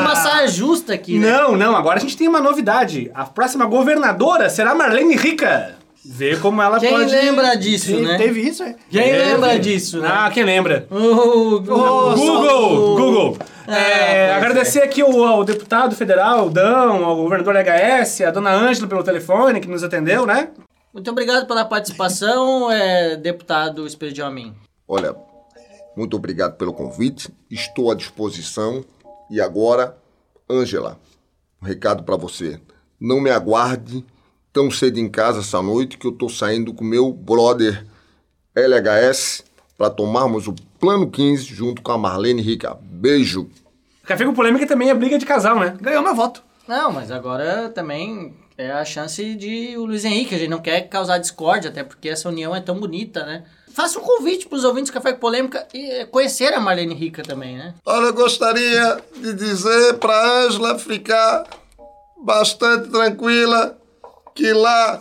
uma 0.00 0.16
saia 0.16 0.48
justa 0.48 0.94
aqui, 0.94 1.18
né? 1.18 1.30
Não, 1.30 1.56
não, 1.56 1.76
agora 1.76 1.98
a 1.98 2.00
gente 2.00 2.16
tem 2.16 2.28
uma 2.28 2.40
novidade. 2.40 3.10
A 3.14 3.24
próxima 3.24 3.66
governadora 3.66 4.48
será 4.48 4.74
Marlene 4.74 5.16
Rica. 5.16 5.83
Vê 6.06 6.36
como 6.36 6.60
ela 6.60 6.78
Quem 6.78 6.90
pode... 6.90 7.10
lembra 7.10 7.54
disso, 7.56 7.86
Te- 7.96 8.00
né? 8.02 8.18
Teve 8.18 8.40
isso, 8.42 8.62
é? 8.62 8.74
Quem 8.90 9.02
Teve. 9.02 9.18
lembra 9.18 9.58
disso, 9.58 10.00
né? 10.00 10.08
Ah, 10.10 10.30
quem 10.30 10.44
lembra? 10.44 10.86
O 10.90 11.60
Google, 11.60 12.96
Google. 12.96 13.38
Ah, 13.66 13.74
É, 13.74 14.26
pois 14.28 14.36
agradecer 14.36 14.82
aqui 14.82 15.00
ao, 15.00 15.24
ao 15.24 15.44
deputado 15.44 15.94
federal, 15.96 16.50
Dão, 16.50 17.04
ao 17.04 17.16
governador 17.16 17.54
HS, 17.56 18.20
a 18.20 18.30
dona 18.30 18.52
Ângela 18.52 18.86
pelo 18.86 19.02
telefone 19.02 19.60
que 19.60 19.68
nos 19.68 19.82
atendeu, 19.82 20.26
né? 20.26 20.50
Muito 20.92 21.10
obrigado 21.10 21.46
pela 21.46 21.64
participação, 21.64 22.70
é, 22.70 23.16
deputado 23.16 23.86
Espírito 23.86 24.22
Amin. 24.22 24.54
Olha, 24.86 25.16
muito 25.96 26.16
obrigado 26.16 26.56
pelo 26.56 26.72
convite. 26.74 27.30
Estou 27.50 27.90
à 27.90 27.94
disposição. 27.94 28.84
E 29.30 29.40
agora, 29.40 29.96
Ângela, 30.48 31.00
um 31.62 31.66
recado 31.66 32.02
para 32.04 32.14
você. 32.16 32.60
Não 33.00 33.20
me 33.20 33.30
aguarde 33.30 34.04
tão 34.54 34.70
cedo 34.70 34.98
em 34.98 35.08
casa 35.08 35.40
essa 35.40 35.60
noite 35.60 35.98
que 35.98 36.06
eu 36.06 36.12
tô 36.12 36.28
saindo 36.28 36.72
com 36.72 36.84
meu 36.84 37.12
brother 37.12 37.84
LHS 38.54 39.42
para 39.76 39.90
tomarmos 39.90 40.46
o 40.46 40.54
Plano 40.78 41.10
15 41.10 41.44
junto 41.46 41.82
com 41.82 41.90
a 41.90 41.98
Marlene 41.98 42.40
Rica. 42.40 42.78
Beijo. 42.80 43.50
Café 44.04 44.24
com 44.24 44.32
polêmica 44.32 44.64
também 44.64 44.90
é 44.90 44.94
briga 44.94 45.18
de 45.18 45.26
casal, 45.26 45.58
né? 45.58 45.76
Ganhou 45.80 46.04
meu 46.04 46.14
voto. 46.14 46.40
Não, 46.68 46.92
mas 46.92 47.10
agora 47.10 47.68
também 47.68 48.32
é 48.56 48.70
a 48.70 48.84
chance 48.84 49.34
de 49.34 49.76
o 49.76 49.86
Luiz 49.86 50.04
Henrique. 50.04 50.36
A 50.36 50.38
gente 50.38 50.50
não 50.50 50.60
quer 50.60 50.82
causar 50.82 51.18
discórdia, 51.18 51.70
até 51.70 51.82
porque 51.82 52.08
essa 52.08 52.28
união 52.28 52.54
é 52.54 52.60
tão 52.60 52.78
bonita, 52.78 53.26
né? 53.26 53.44
Faça 53.72 53.98
um 53.98 54.02
convite 54.02 54.46
para 54.46 54.56
os 54.56 54.62
ouvintes 54.62 54.90
do 54.90 54.94
Café 54.94 55.14
com 55.14 55.18
Polêmica 55.18 55.66
e 55.74 56.04
conhecer 56.06 56.54
a 56.54 56.60
Marlene 56.60 56.94
Rica 56.94 57.24
também, 57.24 57.56
né? 57.56 57.74
Olha, 57.84 58.06
eu 58.06 58.14
gostaria 58.14 59.02
de 59.16 59.32
dizer 59.32 59.94
para 59.94 60.44
Ângela 60.46 60.78
ficar 60.78 61.44
bastante 62.22 62.88
tranquila 62.88 63.76
que 64.34 64.52
lá 64.52 65.00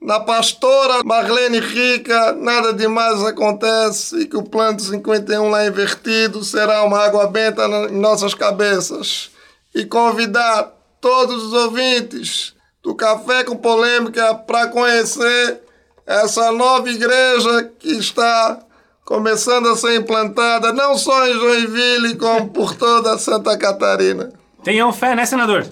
na 0.00 0.20
pastora 0.20 1.02
Marlene 1.04 1.60
Rica 1.60 2.32
nada 2.32 2.72
demais 2.72 3.22
acontece 3.24 4.20
e 4.20 4.26
que 4.26 4.36
o 4.36 4.42
plano 4.42 4.78
51 4.78 5.48
lá 5.48 5.66
invertido 5.66 6.44
será 6.44 6.84
uma 6.84 6.98
água 6.98 7.26
benta 7.26 7.64
em 7.90 7.98
nossas 7.98 8.34
cabeças. 8.34 9.30
E 9.74 9.84
convidar 9.84 10.72
todos 11.00 11.44
os 11.44 11.52
ouvintes 11.52 12.54
do 12.82 12.94
Café 12.94 13.44
com 13.44 13.56
Polêmica 13.56 14.34
para 14.34 14.68
conhecer 14.68 15.60
essa 16.06 16.50
nova 16.52 16.88
igreja 16.88 17.70
que 17.78 17.90
está 17.90 18.58
começando 19.04 19.68
a 19.68 19.76
ser 19.76 19.96
implantada 19.96 20.72
não 20.72 20.96
só 20.96 21.26
em 21.26 21.34
Joinville, 21.34 22.16
como 22.16 22.48
por 22.48 22.74
toda 22.74 23.18
Santa 23.18 23.56
Catarina. 23.56 24.32
Tenham 24.64 24.92
fé, 24.92 25.14
né, 25.14 25.26
senador? 25.26 25.66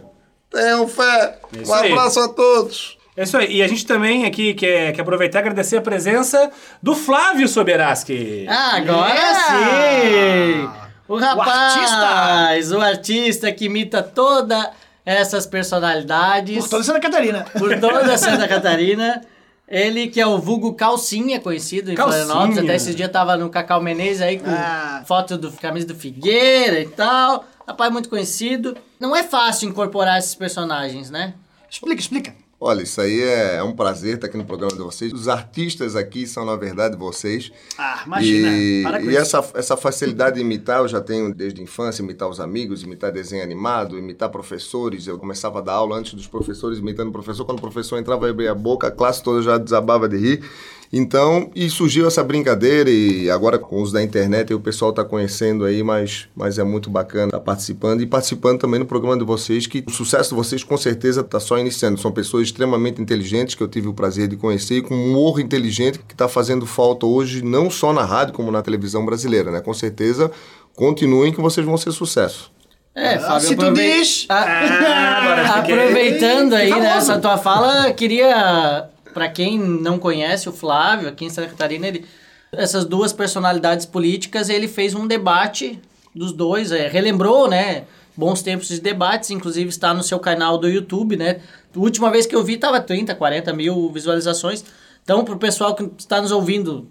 Tenham 0.51 0.87
fé. 0.89 1.39
Isso 1.61 1.71
Um 1.71 1.75
aí. 1.75 1.93
abraço 1.93 2.21
a 2.21 2.29
todos. 2.29 2.97
É 3.17 3.23
isso 3.23 3.37
aí. 3.37 3.57
E 3.57 3.63
a 3.63 3.69
gente 3.69 3.87
também 3.87 4.25
aqui 4.27 4.53
quer, 4.55 4.93
quer 4.93 5.01
aproveitar 5.03 5.39
e 5.39 5.41
agradecer 5.41 5.77
a 5.79 5.81
presença 5.83 6.51
do 6.83 6.95
Flávio 6.95 7.49
Soberaski. 7.49 8.47
Ah, 8.49 8.77
agora 8.77 9.15
Yeah! 9.15 10.73
sim! 10.73 10.87
O 11.09 11.17
rapaz, 11.19 12.73
o 12.73 12.81
artista. 12.81 13.53
que 13.53 13.67
imita 13.67 14.03
todas 14.03 14.67
essas 15.05 15.47
personalidades 15.47 16.59
Por 16.59 16.69
toda 16.69 16.83
Santa 16.83 17.01
Catarina. 17.01 17.47
por 17.57 17.79
toda 17.81 18.19
Santa 18.19 18.47
Catarina. 18.49 19.23
Ele 19.69 20.09
que 20.09 20.21
é 20.21 20.27
o 20.27 20.39
vulgo 20.39 20.75
Calcinha, 20.75 21.41
conhecido 21.41 21.91
em 21.91 21.95
Calcinha. 21.95 22.25
Florianópolis. 22.25 22.59
Até 22.65 22.75
esses 22.77 22.95
dias 22.95 23.11
tava 23.11 23.37
no 23.37 23.49
Cacau 23.51 23.81
Menezes 23.81 24.23
aí 24.23 24.39
com 24.39 24.51
Ah. 24.51 25.03
foto 25.07 25.37
do 25.39 25.51
camisa 25.53 25.87
do 25.87 25.95
Figueira 25.95 26.81
e 26.81 26.87
tal. 26.89 27.45
Rapaz 27.67 27.93
muito 27.93 28.09
conhecido. 28.09 28.77
Não 29.01 29.15
é 29.15 29.23
fácil 29.23 29.69
incorporar 29.69 30.19
esses 30.19 30.35
personagens, 30.35 31.11
né? 31.11 31.35
Explica, 31.69 32.01
explica. 32.01 32.47
Olha, 32.59 32.83
isso 32.83 32.99
aí 33.03 33.21
é, 33.21 33.57
é 33.57 33.63
um 33.63 33.77
prazer 33.77 34.15
estar 34.15 34.29
aqui 34.29 34.37
no 34.39 34.45
programa 34.45 34.75
de 34.75 34.81
vocês. 34.81 35.13
Os 35.13 35.29
artistas 35.29 35.95
aqui 35.95 36.27
são, 36.27 36.43
na 36.47 36.57
verdade, 36.57 36.97
vocês. 36.97 37.53
Ah, 37.77 38.03
imagina. 38.07 38.49
E, 38.49 38.83
Para 38.83 38.99
com 38.99 39.05
e 39.05 39.09
isso. 39.11 39.19
essa, 39.19 39.51
essa 39.55 39.77
facilidade 39.77 40.37
de 40.37 40.41
imitar, 40.41 40.79
eu 40.79 40.89
já 40.89 41.03
tenho 41.03 41.35
desde 41.35 41.61
a 41.61 41.65
infância, 41.65 42.03
imitar 42.03 42.27
os 42.27 42.41
amigos, 42.41 42.83
imitar 42.83 43.13
desenho 43.13 43.43
animado, 43.43 43.99
imitar 43.99 44.31
professores. 44.31 45.07
Eu 45.07 45.19
começava 45.19 45.59
a 45.59 45.63
dar 45.63 45.75
aula 45.75 45.99
antes 45.99 46.15
dos 46.15 46.27
professores, 46.27 46.79
imitando 46.79 47.09
o 47.09 47.13
professor. 47.13 47.45
Quando 47.45 47.59
o 47.59 47.61
professor 47.61 47.99
entrava 47.99 48.27
e 48.27 48.31
abria 48.31 48.53
a 48.53 48.55
boca, 48.55 48.87
a 48.87 48.91
classe 48.91 49.23
toda 49.23 49.43
já 49.43 49.59
desabava 49.59 50.09
de 50.09 50.17
rir. 50.17 50.51
Então, 50.93 51.51
e 51.55 51.69
surgiu 51.69 52.07
essa 52.07 52.23
brincadeira 52.23 52.89
e 52.89 53.29
agora 53.31 53.59
com 53.59 53.77
o 53.77 53.83
uso 53.83 53.93
da 53.93 54.03
internet 54.03 54.55
o 54.55 54.61
pessoal 54.61 54.91
está 54.91 55.05
conhecendo 55.05 55.65
aí, 55.65 55.83
mas, 55.83 56.29
mas 56.35 56.59
é 56.59 56.65
muito 56.65 56.89
bacana 56.89 57.27
estar 57.27 57.41
participando 57.41 58.01
e 58.03 58.07
participando 58.07 58.61
também 58.61 58.79
no 58.81 58.87
programa 58.87 59.17
de 59.19 59.25
vocês, 59.25 59.67
que 59.67 59.85
o 59.87 59.91
sucesso 59.91 60.31
de 60.31 60.37
vocês 60.37 60.63
com 60.63 60.77
certeza 60.77 61.21
está 61.23 61.41
só 61.41 61.59
iniciando. 61.59 62.01
São 62.01 62.13
pessoas 62.13 62.45
extremamente 62.45 63.03
inteligentes 63.03 63.55
que 63.55 63.63
eu 63.63 63.69
tive 63.69 63.89
o 63.89 63.93
prazer 63.95 64.29
de 64.29 64.37
conhecer 64.37 64.77
e 64.77 64.83
com 64.83 64.95
um 64.95 65.11
humor 65.11 65.41
inteligente 65.41 65.99
que 65.99 66.15
está 66.15 66.29
fazendo 66.29 66.65
falta 66.67 67.05
hoje, 67.07 67.43
não 67.43 67.69
só 67.69 67.93
na 67.93 68.05
rádio 68.05 68.33
como 68.35 68.51
na 68.51 68.63
televisão 68.63 69.05
brasileira, 69.05 69.51
né? 69.51 69.61
Com 69.61 69.75
certeza, 69.75 70.31
continuem 70.75 71.33
que 71.33 71.41
vocês 71.41 71.67
vão 71.67 71.77
ser 71.77 71.91
sucesso. 71.93 72.51
É, 72.95 73.19
Fábio, 73.19 73.41
se 73.49 73.57
tu 73.57 73.73
diz. 73.75 74.25
Ah, 74.31 75.61
fiquei- 75.61 75.75
Aproveitando 75.75 76.55
aí 76.55 76.69
famoso. 76.71 76.87
nessa 76.89 77.19
tua 77.19 77.37
fala, 77.37 77.93
queria, 77.93 78.89
pra 79.17 79.31
quem 79.31 79.59
não 79.59 79.99
conhece 79.99 80.47
o 80.47 80.53
Flávio, 80.53 81.09
aqui 81.09 81.25
em 81.25 81.31
Santa 81.31 81.49
Catarina, 81.49 81.89
ele, 81.89 82.05
essas 82.53 82.85
duas 82.85 83.15
personalidades 83.15 83.87
políticas, 83.87 84.51
ele 84.51 84.69
fez 84.69 84.95
um 84.95 85.07
debate 85.07 85.81
dos 86.15 86.33
dois, 86.33 86.71
é, 86.71 86.87
relembrou, 86.87 87.49
né, 87.49 87.85
bons 88.15 88.43
tempos 88.43 88.69
de 88.69 88.79
debates, 88.79 89.31
inclusive 89.31 89.71
está 89.71 89.95
no 89.95 90.03
seu 90.03 90.19
canal 90.19 90.59
do 90.59 90.69
YouTube, 90.69 91.17
né, 91.17 91.41
a 91.75 91.79
última 91.79 92.11
vez 92.11 92.27
que 92.27 92.37
eu 92.37 92.45
vi 92.45 92.59
tava 92.59 92.79
30, 92.79 93.15
40 93.15 93.55
mil 93.55 93.91
visualizações, 93.91 94.63
então 95.03 95.25
pro 95.25 95.39
pessoal 95.39 95.75
que 95.75 95.91
está 95.97 96.21
nos 96.21 96.31
ouvindo 96.31 96.87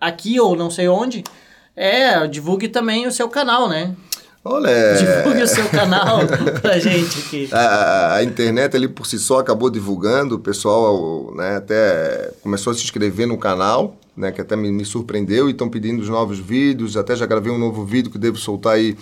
aqui 0.00 0.40
ou 0.40 0.56
não 0.56 0.72
sei 0.72 0.88
onde, 0.88 1.22
é, 1.76 2.26
divulgue 2.26 2.66
também 2.66 3.06
o 3.06 3.12
seu 3.12 3.28
canal, 3.28 3.68
né, 3.68 3.94
Olha, 4.42 4.68
é- 4.68 4.94
divulgue 5.22 5.42
o 5.42 5.46
seu 5.46 5.68
canal 5.68 6.20
pra 6.62 6.78
gente 6.78 7.18
aqui. 7.18 7.48
A, 7.52 8.14
a 8.14 8.24
internet 8.24 8.74
ali 8.74 8.88
por 8.88 9.06
si 9.06 9.18
só 9.18 9.38
acabou 9.38 9.68
divulgando, 9.68 10.36
o 10.36 10.38
pessoal 10.38 11.32
né, 11.36 11.56
até 11.56 12.32
começou 12.42 12.70
a 12.70 12.74
se 12.74 12.82
inscrever 12.82 13.26
no 13.26 13.36
canal, 13.36 13.96
né, 14.16 14.32
que 14.32 14.40
até 14.40 14.56
me, 14.56 14.72
me 14.72 14.84
surpreendeu 14.84 15.48
e 15.48 15.52
estão 15.52 15.68
pedindo 15.68 16.00
os 16.00 16.08
novos 16.08 16.38
vídeos, 16.38 16.96
até 16.96 17.14
já 17.14 17.26
gravei 17.26 17.52
um 17.52 17.58
novo 17.58 17.84
vídeo 17.84 18.10
que 18.10 18.18
devo 18.18 18.38
soltar 18.38 18.74
aí, 18.74 18.96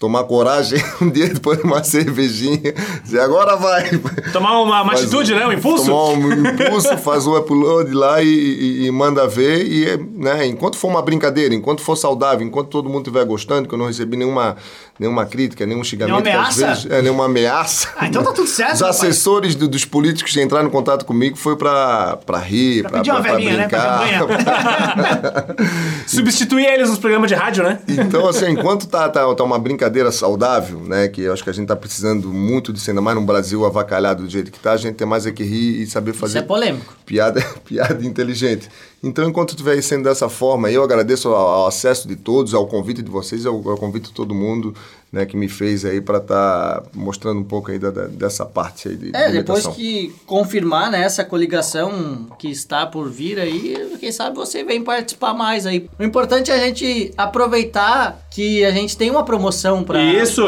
tomar 0.00 0.24
coragem 0.24 0.82
um 1.02 1.10
dia 1.10 1.28
depois 1.28 1.58
de 1.58 1.64
uma 1.64 1.84
cervejinha, 1.84 2.72
dizer 3.04 3.20
agora 3.20 3.54
vai. 3.54 3.86
Tomar 4.32 4.58
uma, 4.62 4.80
uma 4.82 4.92
Faz 4.92 5.02
atitude, 5.02 5.34
um- 5.34 5.36
né? 5.36 5.46
Um 5.46 5.52
impulso. 5.52 5.84
Tomar 5.84 6.04
um 6.08 6.32
impulso, 6.48 6.96
faz 6.96 7.26
o 7.26 7.36
upload 7.36 7.92
lá 7.92 8.22
e, 8.22 8.26
e- 8.26 8.86
e 8.86 8.90
manda 8.90 9.28
ver. 9.28 9.62
E, 9.66 9.98
né, 10.16 10.46
enquanto 10.46 10.78
for 10.78 10.88
uma 10.88 11.02
brincadeira, 11.02 11.54
enquanto 11.54 11.82
for 11.82 11.96
saudável, 11.96 12.44
enquanto 12.46 12.68
todo 12.68 12.88
mundo 12.88 13.06
estiver 13.06 13.24
gostando, 13.26 13.68
que 13.68 13.74
eu 13.74 13.78
não 13.78 13.86
recebi 13.86 14.16
nenhuma, 14.16 14.56
nenhuma 14.98 15.26
crítica, 15.26 15.66
nenhum 15.66 15.84
xingamento. 15.84 16.24
Nenhuma 16.24 16.40
ameaça? 16.40 16.66
vezes- 16.66 16.86
é, 16.90 17.02
nenhuma 17.02 17.26
ameaça. 17.26 17.88
Ah, 17.98 18.06
então 18.06 18.22
tá 18.24 18.32
tudo 18.32 18.48
certo, 18.48 18.76
Os 18.76 18.82
assessores 18.82 19.54
do- 19.54 19.68
dos 19.68 19.84
políticos 19.84 20.32
que 20.32 20.40
entraram 20.40 20.66
em 20.66 20.70
contato 20.70 21.04
comigo 21.04 21.36
foi 21.36 21.56
pra, 21.56 22.16
pra 22.24 22.38
rir, 22.38 22.84
pra, 22.84 23.00
pedir 23.00 23.10
uma 23.10 23.20
pra- 23.20 23.30
pra 23.32 23.38
velhinha, 23.38 23.56
né, 23.58 23.68
pra 23.68 23.98
brincar. 23.98 25.46
Substituir 26.08 26.64
eles 26.64 26.88
nos 26.88 26.98
programas 26.98 27.28
de 27.28 27.34
rádio, 27.34 27.62
né? 27.64 27.80
Então, 27.86 28.26
assim, 28.26 28.46
enquanto 28.50 28.86
tá, 28.86 29.06
tá, 29.10 29.34
tá 29.34 29.44
uma 29.44 29.58
brincadeira 29.58 29.89
saudável, 30.12 30.80
né? 30.80 31.08
Que 31.08 31.22
eu 31.22 31.32
acho 31.32 31.42
que 31.44 31.50
a 31.50 31.52
gente 31.52 31.68
tá 31.68 31.76
precisando 31.76 32.28
muito 32.32 32.72
disso, 32.72 32.90
ainda 32.90 33.00
mais 33.02 33.16
num 33.16 33.24
Brasil 33.26 33.64
avacalhado 33.66 34.22
do 34.22 34.28
jeito 34.30 34.50
que 34.50 34.58
tá, 34.58 34.72
a 34.72 34.76
gente 34.76 34.94
tem 34.94 35.06
mais 35.06 35.26
é 35.26 35.32
que 35.32 35.42
rir 35.42 35.82
e 35.82 35.86
saber 35.86 36.10
Isso 36.12 36.20
fazer 36.20 36.38
é 36.38 36.42
polêmico. 36.42 36.94
piada, 37.04 37.40
piada 37.64 38.04
inteligente. 38.04 38.68
Então, 39.02 39.26
enquanto 39.26 39.50
estiver 39.50 39.80
sendo 39.82 40.04
dessa 40.04 40.28
forma, 40.28 40.70
eu 40.70 40.82
agradeço 40.82 41.28
ao, 41.30 41.34
ao 41.36 41.66
acesso 41.68 42.06
de 42.06 42.16
todos, 42.16 42.52
ao 42.52 42.66
convite 42.66 43.00
de 43.00 43.10
vocês, 43.10 43.46
ao, 43.46 43.58
convite 43.62 44.08
de 44.08 44.12
todo 44.12 44.34
mundo 44.34 44.74
né, 45.10 45.24
que 45.26 45.36
me 45.38 45.48
fez 45.48 45.84
aí 45.86 46.00
para 46.02 46.18
estar 46.18 46.82
mostrando 46.94 47.40
um 47.40 47.44
pouco 47.44 47.70
aí 47.70 47.78
da- 47.78 47.90
da- 47.90 48.06
dessa 48.06 48.44
parte 48.44 48.88
aí 48.88 48.96
de, 48.96 49.10
É, 49.16 49.28
de 49.28 49.38
depois 49.38 49.66
que 49.68 50.14
confirmar 50.26 50.90
né, 50.90 51.02
essa 51.02 51.24
coligação 51.24 52.26
que 52.38 52.48
está 52.48 52.86
por 52.86 53.08
vir 53.10 53.40
aí, 53.40 53.96
quem 53.98 54.12
sabe 54.12 54.36
você 54.36 54.62
vem 54.62 54.84
participar 54.84 55.32
mais 55.34 55.64
aí. 55.66 55.88
O 55.98 56.04
importante 56.04 56.50
é 56.50 56.54
a 56.54 56.58
gente 56.58 57.10
aproveitar 57.16 58.20
que 58.30 58.64
a 58.64 58.70
gente 58.70 58.96
tem 58.96 59.10
uma 59.10 59.24
promoção 59.24 59.82
para 59.82 60.00
Isso, 60.02 60.44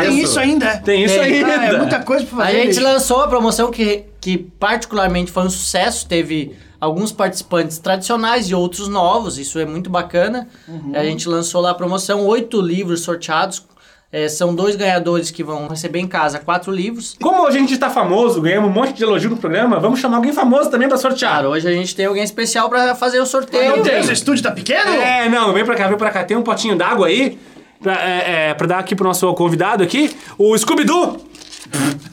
Tem 0.00 0.20
isso 0.22 0.38
ainda? 0.38 0.64
é? 0.66 0.76
Tem 0.78 1.04
isso 1.04 1.14
Tem. 1.14 1.22
ainda. 1.24 1.48
Ah, 1.60 1.64
é 1.66 1.76
muita 1.78 1.98
coisa 2.00 2.24
pra 2.24 2.38
A 2.44 2.46
fazer. 2.46 2.56
gente 2.58 2.68
bicho. 2.68 2.82
lançou 2.82 3.20
a 3.20 3.28
promoção 3.28 3.70
que, 3.70 4.04
que 4.20 4.38
particularmente 4.38 5.30
foi 5.30 5.42
um 5.44 5.50
sucesso, 5.50 6.06
teve 6.06 6.52
alguns 6.80 7.12
participantes 7.12 7.78
tradicionais 7.78 8.48
e 8.48 8.54
outros 8.54 8.88
novos, 8.88 9.38
isso 9.38 9.58
é 9.58 9.64
muito 9.64 9.90
bacana. 9.90 10.48
Uhum. 10.66 10.92
A 10.94 11.04
gente 11.04 11.28
lançou 11.28 11.60
lá 11.60 11.70
a 11.70 11.74
promoção, 11.74 12.26
oito 12.26 12.60
livros 12.60 13.02
sorteados, 13.02 13.64
é, 14.12 14.28
são 14.28 14.52
dois 14.52 14.74
ganhadores 14.74 15.30
que 15.30 15.44
vão 15.44 15.68
receber 15.68 16.00
em 16.00 16.06
casa 16.06 16.40
quatro 16.40 16.72
livros. 16.72 17.16
Como 17.22 17.46
a 17.46 17.50
gente 17.52 17.78
tá 17.78 17.88
famoso, 17.88 18.40
ganhamos 18.40 18.68
um 18.68 18.72
monte 18.72 18.92
de 18.92 19.04
elogio 19.04 19.30
no 19.30 19.36
programa, 19.36 19.78
vamos 19.78 20.00
chamar 20.00 20.16
alguém 20.16 20.32
famoso 20.32 20.68
também 20.68 20.88
pra 20.88 20.96
sortear. 20.96 21.34
Cara, 21.34 21.48
hoje 21.48 21.68
a 21.68 21.72
gente 21.72 21.94
tem 21.94 22.06
alguém 22.06 22.24
especial 22.24 22.68
para 22.68 22.96
fazer 22.96 23.20
o 23.20 23.26
sorteio. 23.26 23.74
Meu 23.74 23.84
Deus, 23.84 24.08
o 24.08 24.12
estúdio 24.12 24.42
tá 24.42 24.50
pequeno? 24.50 24.90
É, 24.90 25.28
não, 25.28 25.52
vem 25.52 25.64
pra 25.64 25.76
cá, 25.76 25.86
vem 25.86 25.96
pra 25.96 26.10
cá. 26.10 26.24
Tem 26.24 26.36
um 26.36 26.42
potinho 26.42 26.74
d'água 26.74 27.06
aí, 27.06 27.38
pra, 27.80 27.92
é, 28.02 28.48
é, 28.48 28.54
pra 28.54 28.66
dar 28.66 28.78
aqui 28.80 28.96
pro 28.96 29.06
nosso 29.06 29.32
convidado 29.34 29.84
aqui, 29.84 30.16
o 30.36 30.58
Scooby-Doo. 30.58 31.30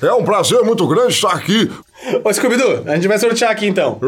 É 0.00 0.12
um 0.14 0.24
prazer 0.24 0.62
muito 0.62 0.86
grande 0.86 1.12
estar 1.12 1.32
aqui. 1.32 1.70
Ô, 2.24 2.32
Scooby-Doo, 2.32 2.82
a 2.86 2.94
gente 2.96 3.06
vai 3.06 3.18
sortear 3.18 3.50
aqui 3.50 3.66
então. 3.66 3.98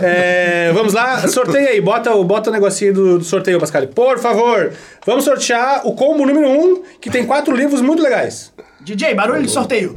É, 0.00 0.70
vamos 0.72 0.92
lá, 0.94 1.26
sorteia 1.26 1.70
aí, 1.70 1.80
bota, 1.80 2.14
o- 2.14 2.22
bota 2.24 2.50
o 2.50 2.52
negocinho 2.52 2.94
do, 2.94 3.18
do 3.18 3.24
sorteio, 3.24 3.58
Pascal. 3.58 3.86
Por 3.88 4.18
favor, 4.18 4.72
vamos 5.04 5.24
sortear 5.24 5.86
o 5.86 5.92
combo 5.94 6.24
número 6.24 6.46
1, 6.48 6.60
um, 6.64 6.82
que 7.00 7.10
tem 7.10 7.26
quatro 7.26 7.54
livros 7.54 7.80
muito 7.80 8.02
legais. 8.02 8.52
DJ, 8.80 9.14
barulho 9.14 9.42
de 9.42 9.50
sorteio. 9.50 9.92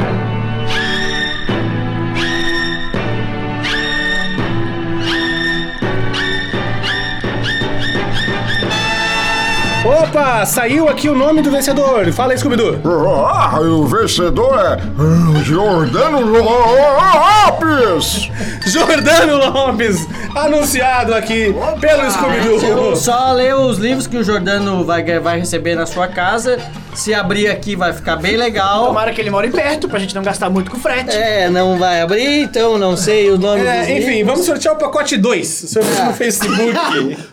Opa, 9.86 10.46
saiu 10.46 10.88
aqui 10.88 11.10
o 11.10 11.16
nome 11.16 11.42
do 11.42 11.52
vencedor. 11.52 12.10
Fala 12.14 12.32
aí, 12.32 12.38
Scooby-Doo. 12.38 12.80
Ah, 13.28 13.60
o 13.60 13.86
vencedor 13.86 14.58
é 14.58 14.78
ah, 14.82 15.44
Jordano 15.44 16.22
Lopes! 16.26 18.30
Jordano 18.72 19.36
Lopes, 19.38 20.08
anunciado 20.36 21.14
aqui 21.14 21.54
pelo 21.82 22.10
Scooby-Doo. 22.10 22.96
Só 23.00 23.34
ler 23.34 23.56
os 23.56 23.78
livros 23.78 24.08
que 24.08 24.16
o 24.16 24.24
Jordano 24.24 24.86
vai, 24.86 25.04
vai 25.20 25.40
receber 25.40 25.76
na 25.76 25.86
sua 25.86 26.08
casa. 26.08 26.58
Se 26.94 27.14
abrir 27.14 27.50
aqui 27.50 27.76
vai 27.76 27.92
ficar 27.92 28.16
bem 28.16 28.38
legal. 28.38 28.86
Tomara 28.86 29.12
que 29.12 29.20
ele 29.20 29.32
more 29.32 29.50
perto, 29.50 29.90
pra 29.90 30.00
gente 30.00 30.16
não 30.16 30.22
gastar 30.22 30.50
muito 30.50 30.72
com 30.72 30.80
frete. 30.80 31.10
É, 31.14 31.50
não 31.50 31.78
vai 31.78 32.02
abrir, 32.02 32.44
então 32.44 32.78
não 32.78 32.96
sei 32.96 33.32
o 33.32 33.38
nome 33.38 33.62
dos 33.62 33.70
É, 33.70 33.98
enfim, 33.98 34.10
livros. 34.12 34.28
vamos 34.28 34.46
sortear 34.46 34.76
o 34.76 34.78
pacote 34.78 35.18
2. 35.18 35.46
Seu 35.48 35.82
vídeo 35.82 36.06
no 36.06 36.14
Facebook. 36.14 37.18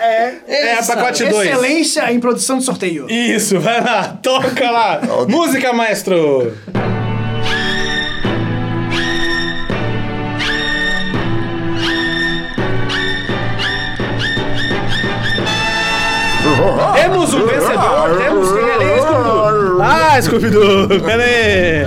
É, 0.00 0.72
Essa- 0.72 0.96
pacote 0.96 1.24
2. 1.24 1.48
Excelência 1.48 2.12
em 2.12 2.20
produção 2.20 2.58
de 2.58 2.64
sorteio. 2.64 3.06
Isso, 3.10 3.58
vai 3.60 3.80
lá, 3.82 4.18
toca 4.22 4.70
lá. 4.70 5.00
Música, 5.28 5.72
maestro. 5.72 6.52
Temos 16.94 17.34
um 17.34 17.46
vencedor, 17.46 18.16
temos 18.18 18.52
quem 18.52 18.68
é. 18.70 18.78
Ah, 19.84 20.20
Scooby-Doo, 20.20 20.88
pera 21.00 21.22
aí. 21.22 21.84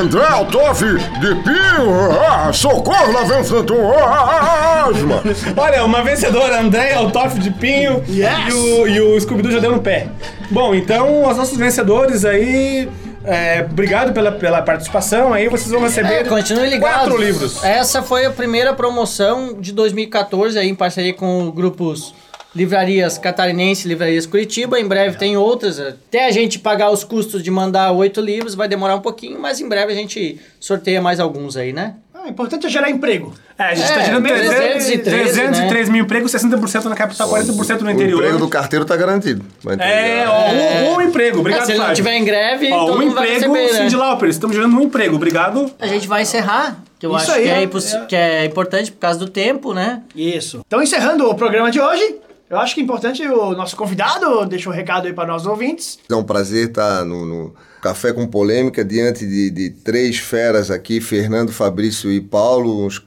André 0.00 0.24
Altoff 0.26 0.84
de 0.84 1.34
Pinho! 1.42 2.12
Ah, 2.28 2.52
socorro 2.52 3.12
na 3.12 3.24
fantasma! 3.26 5.22
Olha, 5.56 5.84
uma 5.84 6.02
vencedora, 6.02 6.60
André 6.60 6.94
Altoff 6.94 7.38
de 7.38 7.50
Pinho 7.50 8.02
Yes. 8.08 8.28
e 8.48 8.52
o, 8.52 8.86
e 8.88 9.00
o 9.00 9.20
Scooby-Doo 9.20 9.52
já 9.52 9.58
deu 9.58 9.72
no 9.72 9.80
pé. 9.80 10.08
Bom, 10.50 10.74
então, 10.74 11.28
os 11.28 11.36
nossos 11.36 11.56
vencedores 11.56 12.24
aí, 12.24 12.88
é, 13.24 13.66
obrigado 13.68 14.12
pela, 14.12 14.32
pela 14.32 14.62
participação, 14.62 15.32
aí 15.32 15.48
vocês 15.48 15.70
vão 15.70 15.80
receber 15.82 16.12
É, 16.20 16.24
continue 16.24 16.68
ligado. 16.68 16.92
quatro 17.10 17.16
livros. 17.16 17.62
Essa 17.64 18.02
foi 18.02 18.26
a 18.26 18.30
primeira 18.30 18.72
promoção 18.74 19.54
de 19.58 19.72
2014 19.72 20.58
aí 20.58 20.68
em 20.68 20.74
parceria 20.74 21.14
com 21.14 21.50
grupos 21.50 22.14
Livrarias 22.54 23.18
Catarinense 23.18 23.88
Livrarias 23.88 24.26
Curitiba. 24.26 24.78
Em 24.78 24.86
breve 24.86 25.16
tem 25.16 25.36
outras. 25.36 25.80
Até 25.80 26.26
a 26.26 26.30
gente 26.30 26.58
pagar 26.58 26.90
os 26.90 27.02
custos 27.04 27.42
de 27.42 27.50
mandar 27.50 27.90
oito 27.92 28.20
livros 28.20 28.54
vai 28.54 28.68
demorar 28.68 28.94
um 28.96 29.00
pouquinho, 29.00 29.40
mas 29.40 29.60
em 29.60 29.68
breve 29.68 29.92
a 29.92 29.96
gente 29.96 30.40
sorteia 30.60 31.02
mais 31.02 31.18
alguns 31.20 31.56
aí, 31.56 31.72
né? 31.72 31.94
Ah, 32.14 32.22
o 32.26 32.28
importante 32.28 32.66
é 32.66 32.70
gerar 32.70 32.88
emprego. 32.90 33.34
É, 33.58 33.64
a 33.64 33.74
gente 33.74 33.90
É, 33.90 33.94
tá 33.94 34.02
tirando 34.04 34.24
313, 34.26 34.98
303 34.98 35.88
mil 35.88 36.04
empregos, 36.04 36.32
60% 36.32 36.84
na 36.84 36.94
capital, 36.94 37.28
40% 37.28 37.80
no 37.80 37.88
O 37.88 37.90
interior. 37.90 38.20
emprego 38.20 38.38
do 38.38 38.48
carteiro 38.48 38.84
tá 38.84 38.96
garantido. 38.96 39.44
Vai 39.62 39.76
É, 39.80 40.24
ó, 40.26 40.92
um, 40.92 40.96
um 40.96 41.00
emprego, 41.02 41.40
obrigado, 41.40 41.62
É, 41.62 41.66
se 41.66 41.72
ele 41.72 41.80
não 41.80 41.92
tiver 41.92 42.14
em 42.16 42.24
greve, 42.24 42.72
Ó, 42.72 42.86
todo 42.86 42.96
um 42.96 43.00
mundo 43.02 43.14
vai 43.14 43.34
emprego, 43.36 43.52
receber, 43.54 43.72
né? 43.72 43.78
Cindy 43.82 43.96
Lauper, 43.96 44.28
estamos 44.28 44.54
gerando 44.56 44.76
um 44.76 44.82
emprego, 44.82 45.16
obrigado. 45.16 45.70
A 45.78 45.86
gente 45.86 46.06
vai 46.08 46.22
encerrar, 46.22 46.82
que 46.98 47.04
eu 47.06 47.10
Isso 47.16 47.30
acho 47.30 47.32
aí, 47.32 47.44
que, 47.44 47.50
é 47.50 47.62
é- 47.62 48.04
que 48.06 48.16
é 48.16 48.44
importante 48.44 48.90
por 48.92 48.98
causa 48.98 49.18
do 49.18 49.28
tempo, 49.28 49.74
né? 49.74 50.00
Isso. 50.16 50.62
Então, 50.66 50.82
encerrando 50.82 51.28
o 51.28 51.34
programa 51.34 51.70
de 51.70 51.80
hoje, 51.80 52.16
eu 52.54 52.60
acho 52.60 52.74
que 52.74 52.80
é 52.80 52.84
importante 52.84 53.22
o 53.26 53.52
nosso 53.52 53.76
convidado 53.76 54.46
deixar 54.46 54.70
um 54.70 54.72
recado 54.72 55.06
aí 55.06 55.12
para 55.12 55.26
nossos 55.26 55.46
ouvintes. 55.46 55.98
É 56.08 56.14
um 56.14 56.22
prazer 56.22 56.68
estar 56.68 57.04
no, 57.04 57.26
no 57.26 57.54
Café 57.82 58.12
com 58.12 58.26
Polêmica 58.26 58.84
diante 58.84 59.26
de, 59.26 59.50
de 59.50 59.70
três 59.70 60.18
feras 60.18 60.70
aqui, 60.70 61.00
Fernando, 61.00 61.52
Fabrício 61.52 62.10
e 62.12 62.20
Paulo, 62.20 62.86
uns, 62.86 63.02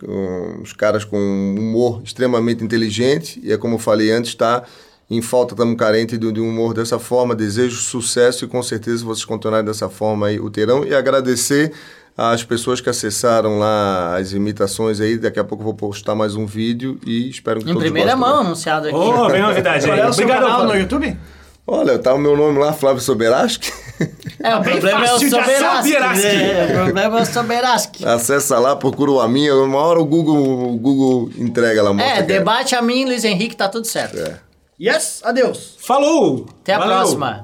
uns 0.61 0.73
caras 0.73 1.05
com 1.05 1.17
um 1.17 1.55
humor 1.57 2.01
extremamente 2.03 2.63
inteligente. 2.63 3.39
E 3.41 3.51
é 3.53 3.57
como 3.57 3.75
eu 3.75 3.79
falei 3.79 4.11
antes, 4.11 4.31
está 4.31 4.63
em 5.09 5.21
falta, 5.21 5.53
estamos 5.53 5.77
carentes 5.77 6.19
de, 6.19 6.31
de 6.31 6.41
um 6.41 6.49
humor 6.49 6.73
dessa 6.73 6.99
forma. 6.99 7.33
Desejo 7.33 7.77
sucesso 7.77 8.43
e 8.43 8.47
com 8.49 8.61
certeza 8.61 9.05
vocês 9.05 9.23
continuarem 9.23 9.65
dessa 9.65 9.87
forma 9.87 10.27
aí 10.27 10.39
o 10.39 10.49
terão. 10.49 10.83
E 10.83 10.93
agradecer 10.93 11.71
às 12.17 12.43
pessoas 12.43 12.81
que 12.81 12.89
acessaram 12.89 13.59
lá 13.59 14.17
as 14.17 14.31
imitações 14.33 14.99
aí. 14.99 15.17
Daqui 15.17 15.39
a 15.39 15.43
pouco 15.43 15.61
eu 15.61 15.65
vou 15.65 15.75
postar 15.75 16.15
mais 16.15 16.35
um 16.35 16.45
vídeo 16.47 16.99
e 17.05 17.29
espero 17.29 17.59
que 17.59 17.65
Em 17.69 17.73
todos 17.73 17.83
primeira 17.83 18.15
gostem. 18.15 18.29
mão, 18.33 18.41
anunciado 18.41 18.87
aqui. 18.87 18.97
Ô, 18.97 19.29
vem 19.29 19.41
novidade 19.41 19.85
Qual 19.85 19.95
é 19.97 20.07
o 20.09 20.13
seu 20.13 20.23
Obrigado, 20.25 20.43
canal 20.47 20.65
no. 20.65 20.75
YouTube? 20.75 21.17
Olha, 21.69 21.99
tá 21.99 22.13
o 22.13 22.17
meu 22.17 22.35
nome 22.37 22.57
lá, 22.59 22.71
Flávio 22.71 23.01
Soberaski. 23.01 23.71
É, 24.41 24.55
o 24.55 24.61
Bem 24.61 24.71
problema 24.73 25.05
é 25.05 25.13
o 25.13 25.19
Soberaski. 25.19 25.89
Soberaski. 25.91 26.27
né? 26.27 26.65
O 26.65 26.73
problema 26.73 27.19
é 27.19 27.21
o 27.21 27.25
Soberaski. 27.25 28.05
Acessa 28.05 28.57
lá, 28.59 28.75
procura 28.75 29.11
o 29.11 29.19
Aminha. 29.19 29.53
Uma 29.55 29.79
hora 29.79 29.99
o 29.99 30.05
Google, 30.05 30.37
o 30.73 30.77
Google 30.77 31.29
entrega 31.37 31.83
lá. 31.83 32.01
É, 32.01 32.17
que 32.17 32.23
debate 32.23 32.73
a 32.73 32.81
mim, 32.81 33.03
Luiz 33.05 33.25
Henrique, 33.25 33.55
tá 33.55 33.67
tudo 33.67 33.85
certo. 33.85 34.17
É. 34.17 34.39
Yes, 34.79 35.21
adeus. 35.25 35.75
Falou! 35.79 36.45
Até 36.61 36.75
a 36.75 36.79
Valeu. 36.79 36.95
próxima. 36.97 37.43